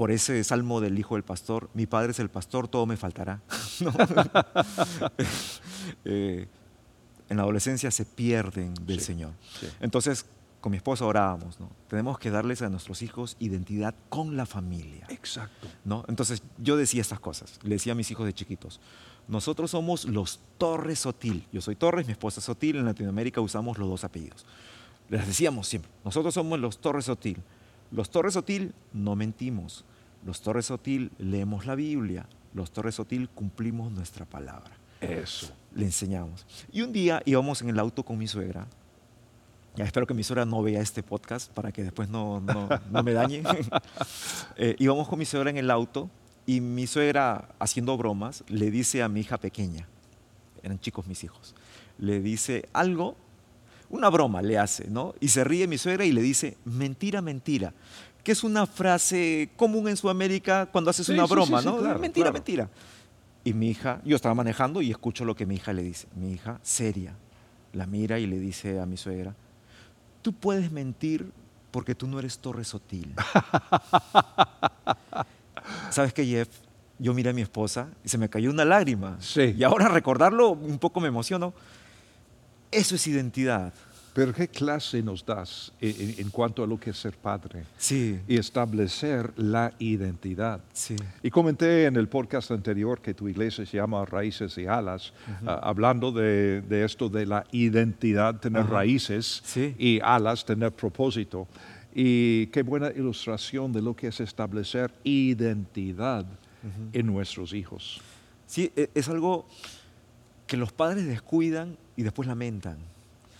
por 0.00 0.10
ese 0.10 0.42
salmo 0.44 0.80
del 0.80 0.98
hijo 0.98 1.16
del 1.16 1.24
pastor, 1.24 1.68
mi 1.74 1.84
padre 1.84 2.12
es 2.12 2.20
el 2.20 2.30
pastor, 2.30 2.68
todo 2.68 2.86
me 2.86 2.96
faltará? 2.96 3.42
Eh, 6.06 6.48
en 7.28 7.36
la 7.36 7.42
adolescencia 7.42 7.90
se 7.90 8.06
pierden 8.06 8.72
del 8.86 9.00
Señor. 9.00 9.32
Entonces, 9.78 10.24
con 10.62 10.70
mi 10.70 10.78
esposa 10.78 11.04
orábamos, 11.04 11.60
¿no? 11.60 11.68
Tenemos 11.88 12.18
que 12.18 12.30
darles 12.30 12.62
a 12.62 12.70
nuestros 12.70 13.02
hijos 13.02 13.36
identidad 13.40 13.94
con 14.08 14.38
la 14.38 14.46
familia. 14.46 15.04
Exacto. 15.10 15.68
¿no? 15.84 16.06
Entonces, 16.08 16.42
yo 16.56 16.78
decía 16.78 17.02
estas 17.02 17.20
cosas, 17.20 17.58
le 17.62 17.74
decía 17.74 17.92
a 17.92 17.96
mis 17.96 18.10
hijos 18.10 18.24
de 18.24 18.32
chiquitos, 18.32 18.80
nosotros 19.28 19.70
somos 19.70 20.06
los 20.06 20.40
Torres 20.56 21.00
Sotil. 21.00 21.46
Yo 21.52 21.60
soy 21.60 21.76
Torres, 21.76 22.06
mi 22.06 22.12
esposa 22.12 22.40
es 22.40 22.46
Sotil, 22.46 22.76
en 22.76 22.86
Latinoamérica 22.86 23.42
usamos 23.42 23.76
los 23.76 23.86
dos 23.86 24.04
apellidos. 24.04 24.46
Les 25.10 25.26
decíamos 25.26 25.68
siempre, 25.68 25.90
nosotros 26.06 26.32
somos 26.32 26.58
los 26.58 26.78
Torres 26.78 27.04
Sotil. 27.04 27.42
Los 27.90 28.10
Torres 28.10 28.34
Sotil 28.34 28.74
no 28.92 29.16
mentimos. 29.16 29.84
Los 30.24 30.40
Torres 30.42 30.66
Sotil 30.66 31.10
leemos 31.18 31.66
la 31.66 31.74
Biblia. 31.74 32.26
Los 32.54 32.70
Torres 32.70 32.96
Sotil 32.96 33.28
cumplimos 33.28 33.90
nuestra 33.90 34.24
palabra. 34.24 34.70
Eso. 35.00 35.52
Le 35.74 35.84
enseñamos. 35.84 36.46
Y 36.72 36.82
un 36.82 36.92
día 36.92 37.22
íbamos 37.24 37.62
en 37.62 37.70
el 37.70 37.78
auto 37.78 38.04
con 38.04 38.18
mi 38.18 38.26
suegra. 38.26 38.66
Ya 39.76 39.84
espero 39.84 40.06
que 40.06 40.14
mi 40.14 40.24
suegra 40.24 40.44
no 40.44 40.62
vea 40.62 40.80
este 40.80 41.02
podcast 41.02 41.50
para 41.52 41.72
que 41.72 41.84
después 41.84 42.08
no, 42.08 42.40
no, 42.40 43.02
me 43.02 43.12
dañe. 43.12 43.42
eh, 44.56 44.74
íbamos 44.78 45.08
con 45.08 45.18
mi 45.18 45.24
suegra 45.24 45.50
en 45.50 45.56
el 45.56 45.70
auto 45.70 46.10
y 46.46 46.60
mi 46.60 46.88
suegra, 46.88 47.48
haciendo 47.60 47.96
bromas, 47.96 48.42
le 48.48 48.70
dice 48.72 49.02
a 49.02 49.08
mi 49.08 49.20
hija 49.20 49.38
pequeña, 49.38 49.86
eran 50.64 50.80
chicos 50.80 51.06
mis 51.06 51.22
hijos, 51.22 51.54
le 51.98 52.20
dice 52.20 52.68
algo, 52.72 53.16
una 53.90 54.08
broma 54.08 54.40
le 54.40 54.58
hace, 54.58 54.88
¿no? 54.88 55.14
Y 55.20 55.28
se 55.28 55.44
ríe 55.44 55.66
mi 55.66 55.78
suegra 55.78 56.04
y 56.04 56.12
le 56.12 56.22
dice, 56.22 56.56
mentira, 56.64 57.20
mentira 57.20 57.74
que 58.22 58.32
es 58.32 58.44
una 58.44 58.66
frase 58.66 59.50
común 59.56 59.88
en 59.88 59.96
Sudamérica 59.96 60.66
cuando 60.66 60.90
haces 60.90 61.08
una 61.08 61.26
broma, 61.26 61.62
¿no? 61.62 61.80
mentira, 61.98 62.32
mentira. 62.32 62.68
Y 63.44 63.54
mi 63.54 63.70
hija, 63.70 64.00
yo 64.04 64.16
estaba 64.16 64.34
manejando 64.34 64.82
y 64.82 64.90
escucho 64.90 65.24
lo 65.24 65.34
que 65.34 65.46
mi 65.46 65.56
hija 65.56 65.72
le 65.72 65.82
dice. 65.82 66.06
Mi 66.14 66.32
hija, 66.32 66.60
seria, 66.62 67.14
la 67.72 67.86
mira 67.86 68.18
y 68.18 68.26
le 68.26 68.38
dice 68.38 68.80
a 68.80 68.86
mi 68.86 68.96
suegra, 68.96 69.34
tú 70.20 70.34
puedes 70.34 70.70
mentir 70.70 71.32
porque 71.70 71.94
tú 71.94 72.06
no 72.06 72.18
eres 72.18 72.38
Torre 72.38 72.64
Sotil. 72.64 73.14
¿Sabes 75.90 76.12
qué, 76.12 76.26
Jeff? 76.26 76.48
Yo 76.98 77.14
miré 77.14 77.30
a 77.30 77.32
mi 77.32 77.40
esposa 77.40 77.88
y 78.04 78.10
se 78.10 78.18
me 78.18 78.28
cayó 78.28 78.50
una 78.50 78.66
lágrima. 78.66 79.16
Sí. 79.20 79.54
Y 79.56 79.62
ahora 79.62 79.88
recordarlo 79.88 80.50
un 80.50 80.78
poco 80.78 81.00
me 81.00 81.08
emociono. 81.08 81.54
Eso 82.70 82.94
es 82.94 83.06
identidad. 83.06 83.72
Pero 84.12 84.32
¿qué 84.32 84.48
clase 84.48 85.02
nos 85.02 85.24
das 85.24 85.72
en, 85.80 86.30
cuanto 86.30 86.64
a 86.64 86.66
lo 86.66 86.78
que 86.78 86.90
es 86.90 86.98
ser 86.98 87.16
padre? 87.16 87.64
Sí. 87.78 88.18
Y 88.26 88.38
establecer 88.38 89.32
la 89.36 89.72
identidad. 89.78 90.60
Sí. 90.72 90.96
Y 91.22 91.30
comenté 91.30 91.86
en 91.86 91.96
el 91.96 92.08
podcast 92.08 92.50
anterior 92.50 93.00
que 93.00 93.14
tu 93.14 93.28
iglesia 93.28 93.64
se 93.64 93.76
llama 93.76 94.04
Raíces 94.04 94.58
y 94.58 94.66
Alas, 94.66 95.12
ah, 95.46 95.60
hablando 95.62 96.10
de, 96.10 96.64
esto 96.84 97.08
de 97.08 97.24
la 97.24 97.44
identidad, 97.52 98.40
tener 98.40 98.66
raíces 98.66 99.42
y 99.78 100.00
alas, 100.02 100.44
tener 100.44 100.72
propósito. 100.72 101.46
Y 101.94 102.46
qué 102.48 102.62
buena 102.62 102.90
ilustración 102.90 103.72
de 103.72 103.82
lo 103.82 103.94
que 103.94 104.08
es 104.08 104.20
establecer 104.20 104.92
identidad 105.04 106.26
en 106.92 107.06
nuestros 107.06 107.52
hijos. 107.52 108.00
Sí, 108.46 108.72
e, 108.74 108.90
es 108.92 109.08
algo 109.08 109.46
que 110.50 110.56
los 110.56 110.72
padres 110.72 111.06
descuidan 111.06 111.78
y 111.94 112.02
después 112.02 112.26
lamentan. 112.26 112.76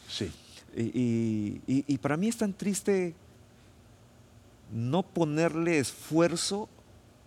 Sí. 0.09 0.31
Y, 0.76 1.99
para 1.99 2.17
mí 2.17 2.29
es 2.29 2.37
tan 2.37 2.52
triste 2.52 3.17
no 4.73 5.02
ponerle 5.02 5.81
esfuerzo 5.81 6.69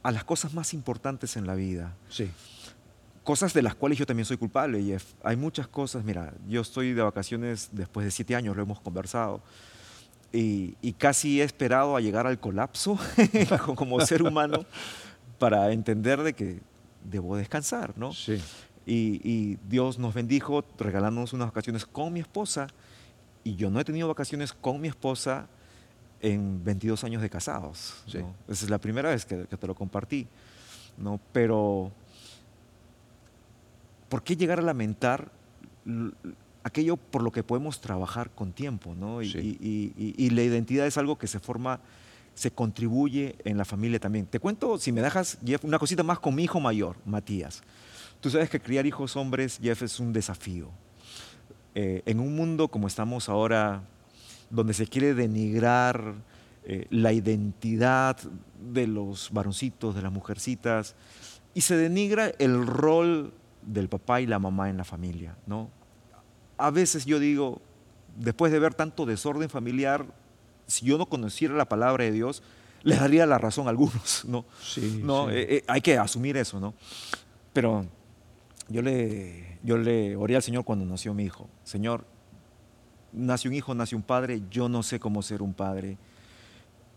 a 0.02 0.12
las 0.12 0.24
cosas 0.24 0.54
más 0.54 0.74
importantes 0.74 1.36
en 1.36 1.46
la 1.46 1.56
vida. 1.56 1.98
Sí. 2.08 2.32
Cosas 3.26 3.54
de 3.54 3.62
las 3.62 3.76
cuales 3.76 3.98
yo 3.98 4.06
también 4.06 4.26
soy 4.26 4.38
culpable, 4.38 4.82
Jeff. 4.82 5.04
Hay 5.22 5.36
muchas 5.36 5.68
cosas, 5.68 6.06
mira, 6.06 6.34
yo 6.48 6.62
estoy 6.62 6.94
de 6.94 7.02
vacaciones 7.02 7.68
después 7.74 8.06
de 8.06 8.12
siete 8.12 8.38
años, 8.38 8.56
lo 8.56 8.64
hemos 8.64 8.80
conversado, 8.80 9.42
y, 10.32 10.94
casi 10.98 11.42
he 11.42 11.44
esperado 11.44 11.98
a 11.98 12.00
llegar 12.00 12.26
al 12.26 12.40
colapso 12.40 12.98
como 13.76 14.00
ser 14.00 14.24
humano 14.24 14.66
para 15.40 15.74
entender 15.74 16.24
de 16.24 16.32
que 16.32 16.62
debo 17.04 17.36
descansar, 17.36 17.98
¿no? 17.98 18.14
Sí. 18.14 18.42
Y, 18.86 19.22
y 19.24 19.58
Dios 19.70 20.00
nos 20.00 20.14
bendijo 20.14 20.64
regalándonos 20.78 21.34
unas 21.34 21.48
vacaciones 21.48 21.86
con 21.86 22.12
mi 22.12 22.20
esposa 22.20 22.68
y 23.44 23.56
yo 23.56 23.70
no 23.70 23.80
he 23.80 23.86
tenido 23.86 24.08
vacaciones 24.08 24.54
con 24.54 24.80
mi 24.80 24.88
esposa 24.88 25.48
en 26.24 26.64
22 26.64 27.04
años 27.04 27.22
de 27.22 27.30
casados. 27.30 27.96
Esa 28.08 28.26
es 28.48 28.70
la 28.70 28.80
primera 28.80 29.10
vez 29.10 29.26
que, 29.26 29.36
te 29.46 29.68
lo 29.68 29.76
compartí. 29.76 30.26
¿no? 30.98 31.20
Pero, 31.34 31.92
¿por 34.08 34.24
qué 34.24 34.36
llegar 34.36 34.60
a 34.60 34.62
lamentar 34.62 35.30
aquello 36.64 36.96
por 36.96 37.22
lo 37.24 37.32
que 37.32 37.44
podemos 37.44 37.82
trabajar 37.82 38.32
con 38.32 38.54
tiempo? 38.54 38.96
¿no? 38.96 39.22
Y, 39.22 40.30
la 40.30 40.44
identidad 40.44 40.88
es 40.88 40.98
algo 40.98 41.18
que 41.18 41.28
se 41.28 41.42
forma, 41.42 41.82
se 42.34 42.52
contribuye 42.52 43.36
en 43.44 43.58
la 43.58 43.66
familia 43.66 44.00
también. 44.00 44.26
Te 44.26 44.40
cuento, 44.40 44.78
si 44.78 44.94
me 44.94 45.02
dejas, 45.02 45.38
Jeff, 45.46 45.66
una 45.66 45.78
cosita 45.78 46.04
más 46.04 46.20
con 46.20 46.34
mi 46.34 46.46
hijo 46.46 46.62
mayor, 46.62 46.96
Matías. 47.06 47.62
Tú 48.24 48.30
sabes 48.30 48.50
que 48.50 48.62
criar 48.62 48.86
hijos 48.86 49.18
hombres, 49.18 49.60
Jeff, 49.62 49.82
es 49.82 50.00
un 50.00 50.14
desafío. 50.14 50.70
Eh, 51.76 52.04
en 52.06 52.22
un 52.22 52.34
mundo 52.34 52.70
como 52.70 52.88
estamos 52.88 53.28
ahora, 53.28 53.84
donde 54.50 54.74
se 54.74 54.88
quiere 54.88 55.14
denigrar 55.14 56.16
eh, 56.64 56.88
la 56.90 57.12
identidad 57.12 58.16
de 58.62 58.88
los 58.88 59.30
varoncitos, 59.34 59.94
de 59.94 60.04
las 60.04 60.12
mujercitas, 60.14 60.96
y 61.54 61.60
se 61.60 61.76
denigra 61.76 62.28
el 62.40 62.66
rol 62.66 63.34
del 63.62 63.90
papá 63.90 64.22
y 64.22 64.26
la 64.26 64.40
mamá 64.40 64.70
en 64.70 64.78
la 64.78 64.86
familia, 64.86 65.36
¿no? 65.46 65.70
A 66.58 66.72
veces 66.72 67.04
yo 67.04 67.20
digo, 67.20 67.62
después 68.16 68.54
de 68.54 68.60
ver 68.60 68.74
tanto 68.74 69.06
desorden 69.06 69.50
familiar, 69.50 70.06
si 70.66 70.86
yo 70.86 70.98
no 70.98 71.08
conociera 71.08 71.56
la 71.56 71.68
palabra 71.68 72.06
de 72.06 72.14
Dios, 72.14 72.42
les 72.84 73.02
daría 73.02 73.26
la 73.26 73.38
razón 73.38 73.68
a 73.68 73.72
algunos, 73.72 74.24
¿no? 74.26 74.46
Sí, 74.62 75.02
¿No? 75.04 75.30
Eh, 75.30 75.66
hay 75.68 75.82
que 75.82 75.98
asumir 75.98 76.38
eso, 76.38 76.62
¿no? 76.62 76.74
Pero 77.52 77.86
yo 78.70 78.82
le, 78.82 79.60
yo 79.64 79.78
le 79.78 80.16
oré 80.16 80.36
al 80.36 80.44
Señor 80.44 80.64
cuando 80.64 80.86
nació 80.86 81.14
mi 81.14 81.24
hijo. 81.24 81.50
Señor, 81.64 82.06
nace 83.12 83.48
un 83.48 83.54
hijo, 83.54 83.74
nace 83.76 83.96
un 83.96 84.02
padre, 84.02 84.42
yo 84.50 84.70
no 84.70 84.84
sé 84.84 85.00
cómo 85.00 85.22
ser 85.22 85.42
un 85.42 85.54
padre. 85.54 85.98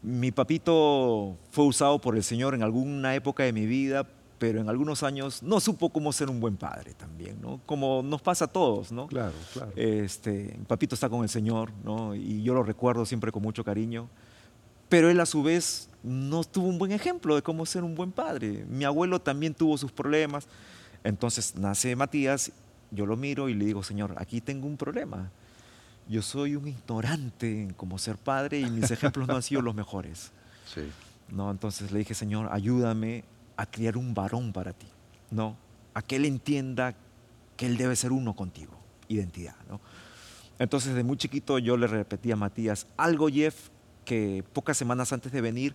Mi 0.03 0.31
papito 0.31 1.37
fue 1.51 1.65
usado 1.65 2.01
por 2.01 2.17
el 2.17 2.23
Señor 2.23 2.55
en 2.55 2.63
alguna 2.63 3.15
época 3.15 3.43
de 3.43 3.53
mi 3.53 3.67
vida, 3.67 4.07
pero 4.39 4.61
en 4.61 4.69
algunos 4.69 5.03
años 5.03 5.43
no 5.43 5.61
supo 5.61 5.91
cómo 5.91 6.13
ser 6.13 6.29
un 6.29 6.41
buen 6.41 6.57
padre 6.57 6.95
también, 6.95 7.41
¿no? 7.41 7.61
Como 7.67 8.03
nos 8.03 8.21
pasa 8.21 8.45
a 8.45 8.49
todos, 8.49 8.93
¿no? 8.93 9.07
Claro, 9.07 9.35
claro. 9.53 9.73
Este, 9.77 10.55
mi 10.59 10.65
papito 10.65 10.95
está 10.95 11.09
con 11.09 11.23
el 11.23 11.29
Señor, 11.29 11.73
¿no? 11.85 12.15
Y 12.15 12.43
yo 12.43 12.55
lo 12.55 12.63
recuerdo 12.63 13.07
siempre 13.07 13.33
con 13.33 13.43
mucho 13.43 13.65
cariño, 13.65 14.09
pero 14.89 15.11
él 15.11 15.19
a 15.21 15.27
su 15.27 15.43
vez 15.43 15.89
no 16.03 16.45
tuvo 16.45 16.69
un 16.69 16.79
buen 16.79 16.93
ejemplo 16.93 17.35
de 17.35 17.43
cómo 17.43 17.67
ser 17.67 17.83
un 17.83 17.95
buen 17.95 18.13
padre. 18.13 18.65
Mi 18.69 18.85
abuelo 18.85 19.21
también 19.21 19.55
tuvo 19.55 19.77
sus 19.77 19.91
problemas. 19.91 20.47
Entonces 21.05 21.57
nace 21.57 21.95
Matías, 21.97 22.53
yo 22.91 23.07
lo 23.07 23.17
miro 23.17 23.49
y 23.49 23.55
le 23.55 23.65
digo, 23.65 23.83
Señor, 23.83 24.15
aquí 24.19 24.41
tengo 24.41 24.67
un 24.67 24.77
problema. 24.77 25.31
Yo 26.09 26.23
soy 26.23 26.57
un 26.57 26.69
ignorante 26.69 27.63
en 27.63 27.73
cómo 27.73 27.99
ser 27.99 28.17
padre 28.17 28.61
y 28.61 28.71
mis 28.71 28.91
ejemplos 28.91 29.27
no 29.27 29.35
han 29.37 29.43
sido 29.43 29.63
los 29.63 29.75
mejores. 29.75 30.33
Sí. 30.67 30.81
¿No? 31.29 31.53
Entonces 31.53 31.93
le 31.93 32.01
dije, 32.01 32.13
Señor, 32.13 32.49
ayúdame 32.51 33.23
a 33.57 33.67
criar 33.67 33.97
un 33.97 34.15
varón 34.15 34.53
para 34.53 34.73
ti. 34.73 34.89
¿no? 35.31 35.57
A 35.95 36.03
que 36.03 36.17
él 36.17 36.25
entienda 36.25 36.97
que 37.57 37.67
él 37.67 37.77
debe 37.77 37.95
ser 37.95 38.11
uno 38.11 38.35
contigo. 38.35 38.73
Identidad. 39.07 39.55
¿no? 39.69 39.81
Entonces, 40.59 40.95
de 40.95 41.05
muy 41.05 41.17
chiquito 41.17 41.59
yo 41.59 41.77
le 41.77 41.87
repetí 41.87 42.33
a 42.33 42.37
Matías 42.37 42.87
algo, 42.97 43.29
Jeff, 43.29 43.69
que 44.05 44.45
pocas 44.53 44.77
semanas 44.77 45.13
antes 45.13 45.33
de 45.33 45.41
venir 45.41 45.75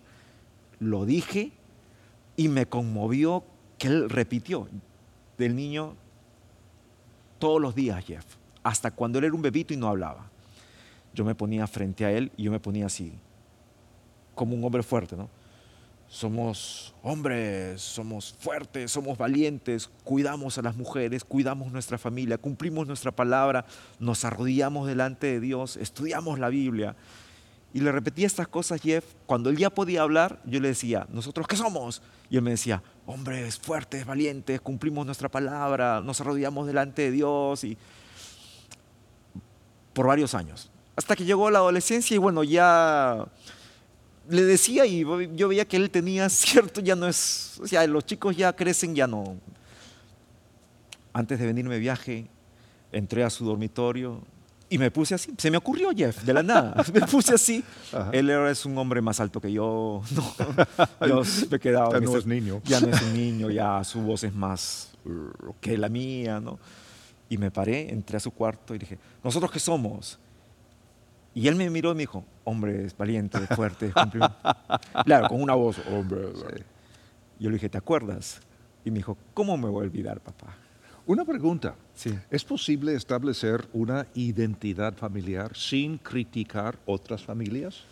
lo 0.80 1.04
dije 1.04 1.52
y 2.36 2.48
me 2.48 2.66
conmovió 2.66 3.44
que 3.78 3.88
él 3.88 4.10
repitió 4.10 4.68
del 5.42 5.56
niño, 5.56 5.94
todos 7.38 7.60
los 7.60 7.74
días, 7.74 8.04
Jeff, 8.04 8.24
hasta 8.62 8.90
cuando 8.90 9.18
él 9.18 9.26
era 9.26 9.34
un 9.34 9.42
bebito 9.42 9.74
y 9.74 9.76
no 9.76 9.88
hablaba. 9.88 10.30
Yo 11.14 11.24
me 11.24 11.34
ponía 11.34 11.66
frente 11.66 12.04
a 12.04 12.10
él 12.10 12.32
y 12.36 12.44
yo 12.44 12.50
me 12.50 12.60
ponía 12.60 12.86
así, 12.86 13.12
como 14.34 14.54
un 14.54 14.64
hombre 14.64 14.82
fuerte, 14.82 15.16
¿no? 15.16 15.28
Somos 16.08 16.94
hombres, 17.02 17.80
somos 17.80 18.34
fuertes, 18.38 18.90
somos 18.90 19.16
valientes, 19.16 19.90
cuidamos 20.04 20.58
a 20.58 20.62
las 20.62 20.76
mujeres, 20.76 21.24
cuidamos 21.24 21.72
nuestra 21.72 21.96
familia, 21.96 22.36
cumplimos 22.36 22.86
nuestra 22.86 23.12
palabra, 23.12 23.64
nos 23.98 24.24
arrodillamos 24.24 24.86
delante 24.86 25.26
de 25.26 25.40
Dios, 25.40 25.78
estudiamos 25.78 26.38
la 26.38 26.50
Biblia. 26.50 26.96
Y 27.74 27.80
le 27.80 27.90
repetía 27.90 28.26
estas 28.26 28.48
cosas, 28.48 28.80
Jeff. 28.80 29.04
Cuando 29.26 29.48
él 29.48 29.56
ya 29.56 29.70
podía 29.70 30.02
hablar, 30.02 30.40
yo 30.44 30.60
le 30.60 30.68
decía, 30.68 31.06
¿nosotros 31.10 31.46
qué 31.46 31.56
somos? 31.56 32.02
Y 32.28 32.36
él 32.36 32.42
me 32.42 32.50
decía, 32.50 32.82
hombres 33.06 33.58
fuertes, 33.58 34.04
valientes, 34.04 34.60
cumplimos 34.60 35.06
nuestra 35.06 35.30
palabra, 35.30 36.00
nos 36.02 36.20
arrodillamos 36.20 36.66
delante 36.66 37.02
de 37.02 37.10
Dios. 37.10 37.64
Y 37.64 37.78
por 39.92 40.06
varios 40.06 40.34
años. 40.34 40.70
Hasta 40.96 41.16
que 41.16 41.24
llegó 41.24 41.50
la 41.50 41.58
adolescencia 41.58 42.14
y 42.14 42.18
bueno, 42.18 42.44
ya 42.44 43.26
le 44.28 44.42
decía 44.44 44.86
y 44.86 45.04
yo 45.34 45.48
veía 45.48 45.64
que 45.66 45.76
él 45.76 45.90
tenía 45.90 46.28
cierto, 46.28 46.80
ya 46.80 46.96
no 46.96 47.08
es, 47.08 47.58
o 47.62 47.66
sea, 47.66 47.86
los 47.86 48.04
chicos 48.04 48.36
ya 48.36 48.54
crecen, 48.54 48.94
ya 48.94 49.06
no. 49.06 49.36
Antes 51.12 51.38
de 51.38 51.46
venirme 51.46 51.74
de 51.74 51.80
viaje, 51.80 52.26
entré 52.90 53.24
a 53.24 53.30
su 53.30 53.44
dormitorio 53.44 54.20
y 54.72 54.78
me 54.78 54.90
puse 54.90 55.14
así. 55.14 55.34
Se 55.36 55.50
me 55.50 55.58
ocurrió 55.58 55.90
Jeff, 55.94 56.22
de 56.22 56.32
la 56.32 56.42
nada. 56.42 56.82
Me 56.94 57.02
puse 57.02 57.34
así. 57.34 57.62
Él 58.10 58.30
es 58.30 58.64
un 58.64 58.78
hombre 58.78 59.02
más 59.02 59.20
alto 59.20 59.38
que 59.38 59.52
yo. 59.52 60.00
No, 61.00 61.06
yo 61.06 61.22
me 61.50 61.58
quedaba. 61.58 61.92
Ya 61.92 62.00
no 62.00 62.16
es 62.16 62.26
niño. 62.26 62.62
Ya 62.64 62.80
no 62.80 62.88
es 62.88 63.02
un 63.02 63.12
niño, 63.12 63.50
ya 63.50 63.84
su 63.84 64.00
voz 64.00 64.24
es 64.24 64.34
más 64.34 64.92
que 65.60 65.76
la 65.76 65.90
mía, 65.90 66.40
¿no? 66.40 66.58
Y 67.28 67.36
me 67.36 67.50
paré, 67.50 67.92
entré 67.92 68.16
a 68.16 68.20
su 68.20 68.30
cuarto 68.30 68.74
y 68.74 68.78
dije, 68.78 68.98
¿nosotros 69.22 69.50
qué 69.50 69.58
somos? 69.58 70.18
Y 71.34 71.48
él 71.48 71.56
me 71.56 71.68
miró 71.68 71.90
y 71.92 71.94
me 71.94 72.00
dijo, 72.00 72.24
hombres 72.44 72.96
valientes, 72.96 73.42
fuertes, 73.54 73.92
Claro, 75.04 75.28
con 75.28 75.42
una 75.42 75.54
voz, 75.54 75.76
hombre. 75.90 76.28
Yo 77.38 77.50
le 77.50 77.56
dije, 77.56 77.68
¿te 77.68 77.78
acuerdas? 77.78 78.40
Y 78.86 78.90
me 78.90 78.98
dijo, 78.98 79.18
¿cómo 79.34 79.56
me 79.58 79.68
voy 79.68 79.82
a 79.82 79.88
olvidar, 79.88 80.20
papá? 80.20 80.56
Una 81.06 81.24
pregunta. 81.24 81.74
Sí. 81.94 82.16
¿Es 82.30 82.44
posible 82.44 82.94
establecer 82.94 83.66
una 83.72 84.06
identidad 84.14 84.94
familiar 84.94 85.56
sin 85.56 85.98
criticar 85.98 86.78
otras 86.86 87.22
familias? 87.22 87.84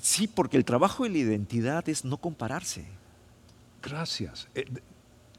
Sí, 0.00 0.26
porque 0.26 0.56
el 0.56 0.64
trabajo 0.64 1.04
de 1.04 1.10
la 1.10 1.18
identidad 1.18 1.88
es 1.88 2.04
no 2.04 2.18
compararse. 2.18 2.84
Gracias. 3.82 4.48
Eh, 4.54 4.66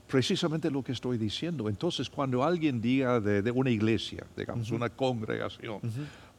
precisamente 0.08 0.72
lo 0.72 0.84
que 0.84 0.94
estoy 0.94 1.18
diciendo. 1.18 1.70
Entonces, 1.70 2.10
cuando 2.10 2.44
alguien 2.44 2.82
diga 2.82 3.20
de, 3.20 3.52
una 3.52 3.70
iglesia, 3.70 4.26
digamos, 4.36 4.72
una 4.72 4.90
congregación, 4.90 5.80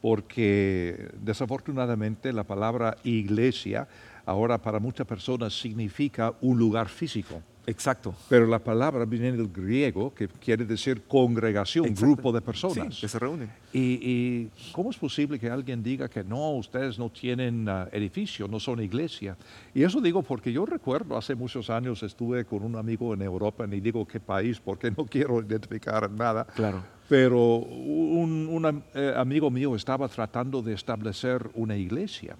porque 0.01 1.09
desafortunadamente 1.21 2.33
la 2.33 2.43
palabra 2.43 2.97
iglesia 3.03 3.87
ahora 4.25 4.57
para 4.57 4.79
muchas 4.79 5.07
personas 5.07 5.57
significa 5.57 6.33
un 6.41 6.57
lugar 6.57 6.89
físico. 6.89 7.41
Exacto. 7.67 8.15
Pero 8.27 8.47
la 8.47 8.59
palabra 8.59 9.05
viene 9.05 9.31
del 9.31 9.47
griego, 9.47 10.13
que 10.13 10.27
quiere 10.27 10.65
decir 10.65 11.03
congregación, 11.07 11.93
grupo 11.93 12.31
de 12.31 12.41
personas. 12.41 12.95
Sí, 12.95 13.01
que 13.01 13.07
se 13.07 13.19
reúnen. 13.19 13.49
Y, 13.71 14.47
cómo 14.71 14.89
es 14.89 14.97
posible 14.97 15.39
que 15.39 15.49
alguien 15.49 15.83
diga 15.83 16.09
que 16.09 16.23
no, 16.23 16.51
ustedes 16.51 16.97
no 16.97 17.09
tienen 17.09 17.67
uh, 17.69 17.87
edificio, 17.91 18.47
no 18.47 18.59
son 18.59 18.81
iglesia? 18.81 19.37
Y 19.73 19.83
eso 19.83 20.01
digo 20.01 20.23
porque 20.23 20.51
yo 20.51 20.65
recuerdo, 20.65 21.15
hace 21.15 21.35
muchos 21.35 21.69
años 21.69 22.01
estuve 22.01 22.45
con 22.45 22.63
un 22.63 22.75
amigo 22.75 23.13
en 23.13 23.21
Europa, 23.21 23.67
ni 23.67 23.79
digo 23.79 24.07
qué 24.07 24.19
país, 24.19 24.59
porque 24.59 24.91
no 24.91 25.05
quiero 25.09 25.39
identificar 25.41 26.09
nada. 26.09 26.45
Claro. 26.45 26.83
Pero 27.07 27.55
un, 27.57 28.83
eh, 28.93 29.13
amigo 29.15 29.49
mío 29.49 29.75
estaba 29.75 30.07
tratando 30.07 30.61
de 30.61 30.73
establecer 30.73 31.49
una 31.55 31.75
iglesia. 31.75 32.35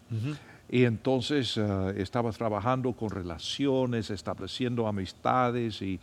Y 0.72 0.84
entonces 0.84 1.58
eh, 1.58 1.94
estaba 1.98 2.32
trabajando 2.32 2.94
con 2.94 3.10
relaciones, 3.10 4.12
estableciendo 4.12 4.88
amistades 4.88 5.82
y, 5.82 6.00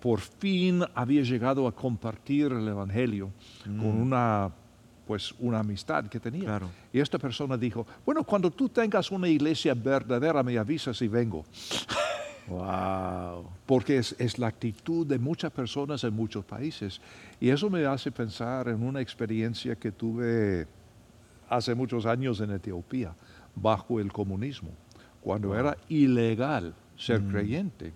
por 0.00 0.20
fin 0.20 0.82
había 0.94 1.22
llegado 1.22 1.66
a 1.66 1.72
compartir 1.72 2.52
el 2.52 2.66
Evangelio 2.68 3.30
con 3.64 3.98
mm. 3.98 4.02
una, 4.02 4.50
pues, 5.06 5.34
una 5.38 5.60
amistad 5.60 6.06
que 6.06 6.18
tenía. 6.18 6.60
Y 6.92 6.98
esta 6.98 7.18
persona 7.18 7.56
dijo, 7.56 7.86
bueno, 8.04 8.24
cuando 8.24 8.50
tú 8.50 8.68
tengas 8.68 9.10
una 9.12 9.28
iglesia 9.28 9.72
verdadera 9.72 10.42
me 10.42 10.58
avisas 10.58 11.00
y 11.00 11.08
vengo. 11.08 11.44
Wow. 12.48 13.48
Porque 13.66 13.98
es, 13.98 14.14
es, 14.18 14.38
la 14.38 14.48
actitud 14.48 15.06
de 15.06 15.18
muchas 15.18 15.50
personas 15.50 16.04
en 16.04 16.14
muchos 16.14 16.44
países. 16.44 17.00
Y 17.40 17.48
eso 17.48 17.70
me 17.70 17.84
hace 17.86 18.12
pensar 18.12 18.68
en 18.68 18.82
una 18.82 19.00
experiencia 19.00 19.74
que 19.74 19.90
tuve 19.90 20.66
hace 21.48 21.74
muchos 21.74 22.06
años 22.06 22.40
en 22.40 22.50
Etiopía 22.50 23.14
bajo 23.56 23.98
el 23.98 24.12
comunismo, 24.12 24.70
cuando 25.20 25.58
era 25.58 25.76
ilegal 25.88 26.74
ser 26.96 27.22
mm. 27.22 27.30
creyente. 27.30 27.92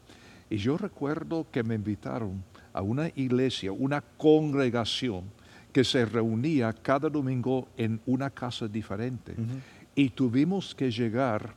Y 0.48 0.56
yo 0.56 0.76
recuerdo 0.76 1.46
que 1.52 1.62
me 1.62 1.76
invitaron 1.76 2.42
a 2.72 2.82
una 2.82 3.08
iglesia, 3.14 3.70
una 3.70 4.00
congregación 4.00 5.24
que 5.72 5.84
se 5.84 6.04
reunía 6.04 6.72
cada 6.72 7.08
domingo 7.08 7.68
en 7.76 8.00
una 8.06 8.30
casa 8.30 8.66
diferente. 8.66 9.34
Y 9.94 10.10
tuvimos 10.10 10.74
que 10.74 10.90
llegar 10.90 11.54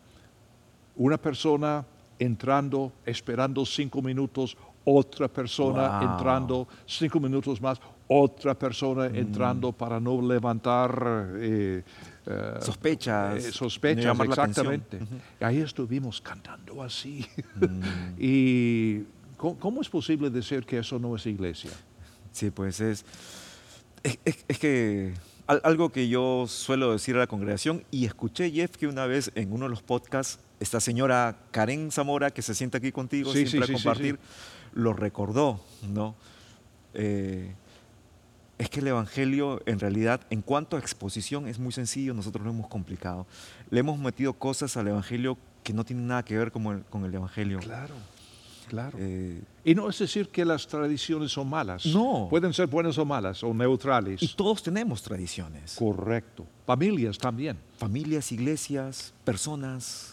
una 0.96 1.18
persona 1.18 1.84
entrando, 2.20 2.92
esperando 3.06 3.66
cinco 3.66 4.02
minutos, 4.02 4.56
otra 4.86 5.28
persona 5.28 6.00
entrando, 6.04 6.68
cinco 6.86 7.20
minutos 7.20 7.62
más, 7.62 7.80
otra 8.08 8.54
persona 8.54 9.10
mm. 9.10 9.16
entrando 9.16 9.72
para 9.72 10.00
no 10.00 10.22
levantar 10.22 11.32
eh, 11.38 11.84
eh, 12.26 12.58
sospechas. 12.62 13.46
Eh, 13.46 13.52
sospechas, 13.52 14.20
exactamente. 14.20 15.00
Ahí 15.40 15.60
estuvimos 15.60 16.22
cantando 16.22 16.82
así. 16.82 17.26
Mm. 17.56 17.82
y 18.18 19.04
¿cómo, 19.38 19.82
es 19.82 19.90
posible 19.90 20.30
decir 20.30 20.66
que 20.66 20.80
eso 20.80 21.00
no 21.00 21.16
es 21.16 21.26
iglesia? 21.26 21.72
Sí, 22.32 22.50
pues 22.50 22.80
es, 22.80 23.06
es, 24.04 24.58
que 24.58 25.14
algo 25.48 25.90
que 25.90 26.08
yo 26.08 26.46
suelo 26.48 26.92
decir 26.94 27.16
a 27.16 27.20
la 27.20 27.28
congregación, 27.28 27.84
y 27.92 28.06
escuché, 28.06 28.50
Jeff, 28.52 28.78
que 28.78 28.88
una 28.88 29.06
vez 29.06 29.32
en 29.36 29.52
uno 29.52 29.66
de 29.66 29.70
los 29.70 29.84
podcasts, 29.84 30.40
esta 30.60 30.80
señora 30.80 31.38
Karen 31.52 31.92
Zamora, 31.92 32.32
que 32.32 32.42
se 32.42 32.56
sienta 32.56 32.78
aquí 32.78 32.92
contigo 32.92 33.32
siempre 33.34 33.66
a 33.66 33.74
compartir, 33.74 34.20
lo 34.74 34.94
recordó, 34.94 35.62
¿no? 35.90 36.16
Eh, 36.94 37.54
es 38.58 38.70
que 38.70 38.80
el 38.80 38.88
Evangelio, 38.88 39.62
en 39.66 39.80
realidad, 39.80 40.22
en 40.30 40.42
cuanto 40.42 40.76
a 40.76 40.80
exposición, 40.80 41.48
es 41.48 41.60
muy 41.60 41.72
sencillo, 41.72 42.14
nosotros 42.14 42.46
lo 42.46 42.52
hemos 42.52 42.68
complicado. 42.68 43.26
Le 43.70 43.80
hemos 43.80 43.98
metido 43.98 44.34
cosas 44.34 44.78
al 44.78 44.88
Evangelio 44.88 45.38
que 45.64 45.74
no 45.74 45.84
tienen 45.84 46.08
nada 46.08 46.24
que 46.24 46.38
ver 46.38 46.52
con 46.52 46.66
el, 46.68 46.84
con 46.86 47.04
el 47.04 47.14
Evangelio. 47.14 47.60
Claro, 47.60 47.96
claro. 48.68 48.98
Eh, 49.02 49.42
y 49.66 49.74
no 49.74 49.90
es 49.90 49.98
decir 49.98 50.30
que 50.30 50.46
las 50.46 50.68
tradiciones 50.68 51.32
son 51.32 51.50
malas. 51.50 51.86
No. 51.88 52.28
Pueden 52.30 52.54
ser 52.54 52.68
buenas 52.68 52.98
o 52.98 53.06
malas, 53.06 53.44
o 53.44 53.54
neutrales. 53.54 54.22
Y 54.22 54.28
todos 54.30 54.62
tenemos 54.62 55.02
tradiciones. 55.02 55.76
Correcto. 55.76 56.46
Familias 56.66 57.18
también. 57.18 57.58
Familias, 57.78 58.32
iglesias, 58.32 59.14
personas. 59.24 60.12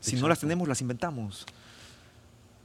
Si 0.00 0.16
no 0.16 0.28
las 0.28 0.40
tenemos, 0.40 0.66
las 0.66 0.80
inventamos. 0.80 1.46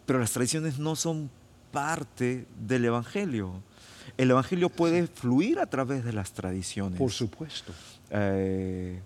Pero 0.05 0.19
las 0.19 0.31
tradiciones 0.31 0.79
no 0.79 0.95
son 0.95 1.29
parte 1.71 2.47
del 2.59 2.85
Evangelio 2.85 3.61
el 4.17 4.31
Evangelio 4.31 4.69
puede 4.69 5.07
fluir 5.07 5.59
a 5.59 5.65
través 5.65 6.03
de 6.03 6.13
las 6.13 6.33
tradiciones. 6.33 6.97
Por 6.97 7.11
supuesto. 7.11 7.73
Eh, 8.09 8.99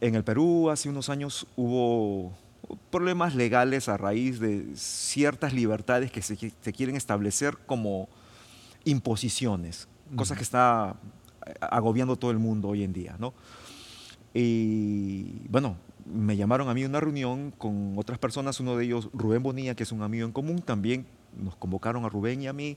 en 0.00 0.14
el 0.14 0.24
Perú 0.24 0.70
hace 0.70 0.88
unos 0.88 1.08
años 1.08 1.46
hubo 1.56 2.32
problemas 2.90 3.34
legales 3.34 3.88
a 3.88 3.96
raíz 3.96 4.38
de 4.40 4.66
ciertas 4.74 5.52
libertades 5.52 6.10
que 6.10 6.22
se, 6.22 6.36
quieren 6.36 6.96
establecer 6.96 7.56
como 7.66 8.08
imposiciones, 8.84 9.88
cosas 10.16 10.36
que 10.36 10.44
está 10.44 10.96
agobiando 11.60 12.16
todo 12.16 12.30
el 12.30 12.38
mundo 12.38 12.68
hoy 12.68 12.82
en 12.82 12.92
día. 12.92 13.16
¿no? 13.18 13.34
Y 14.32 15.46
bueno, 15.48 15.76
me 16.04 16.36
llamaron 16.36 16.68
a 16.68 16.74
mí 16.74 16.84
a 16.84 16.88
una 16.88 17.00
reunión 17.00 17.52
con 17.56 17.94
otras 17.96 18.18
personas, 18.18 18.60
uno 18.60 18.76
de 18.76 18.84
ellos 18.84 19.08
Rubén 19.12 19.42
Bonilla, 19.42 19.74
que 19.74 19.84
es 19.84 19.92
un 19.92 20.02
amigo 20.02 20.26
en 20.26 20.32
común, 20.32 20.60
también 20.60 21.06
nos 21.36 21.56
convocaron 21.56 22.04
a 22.04 22.08
Rubén 22.08 22.42
y 22.42 22.46
a 22.46 22.52
mí 22.52 22.76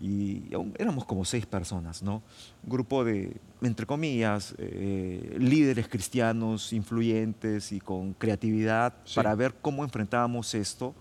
y 0.00 0.44
éramos 0.78 1.04
como 1.04 1.24
seis 1.24 1.44
personas, 1.44 2.02
¿no? 2.02 2.22
Un 2.62 2.70
grupo 2.70 3.04
de, 3.04 3.36
entre 3.62 3.84
comillas, 3.84 4.54
eh, 4.58 5.36
líderes 5.38 5.88
cristianos 5.88 6.72
influyentes 6.72 7.72
y 7.72 7.80
con 7.80 8.14
creatividad 8.14 8.94
para 9.14 9.34
ver 9.34 9.54
cómo 9.60 9.82
enfrentábamos 9.82 10.54
esto, 10.54 10.94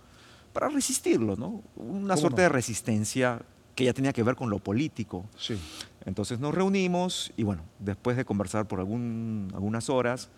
para 0.52 0.70
resistirlo, 0.70 1.36
¿no? 1.36 1.62
Una 1.76 2.18
suerte 2.18 2.42
de 2.42 2.50
resistencia 2.50 3.42
que 3.76 3.86
ya 3.86 3.94
tenía 3.94 4.14
que 4.14 4.24
ver 4.24 4.36
con 4.36 4.50
lo 4.50 4.58
político. 4.58 5.26
Sí. 5.38 5.60
Entonces 6.06 6.40
nos 6.40 6.56
reunimos 6.56 7.32
y 7.38 7.44
bueno, 7.44 7.62
después 7.78 8.18
de 8.18 8.26
conversar 8.26 8.68
por 8.68 8.80
algún, 8.80 9.52
algunas 9.54 9.90
horas, 9.90 10.30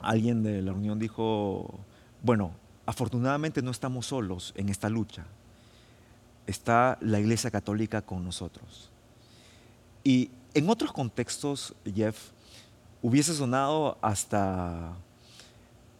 alguien 0.00 0.42
de 0.42 0.60
la 0.60 0.72
reunión 0.72 0.98
dijo, 0.98 1.80
bueno, 2.22 2.52
afortunadamente 2.84 3.62
no 3.62 3.70
estamos 3.70 4.04
solos 4.06 4.52
en 4.56 4.68
esta 4.68 4.90
lucha 4.90 5.24
está 6.46 6.98
la 7.00 7.20
Iglesia 7.20 7.50
Católica 7.50 8.02
con 8.02 8.24
nosotros. 8.24 8.90
Y 10.04 10.30
en 10.54 10.68
otros 10.68 10.92
contextos, 10.92 11.74
Jeff, 11.94 12.30
hubiese 13.00 13.34
sonado 13.34 13.98
hasta 14.00 14.96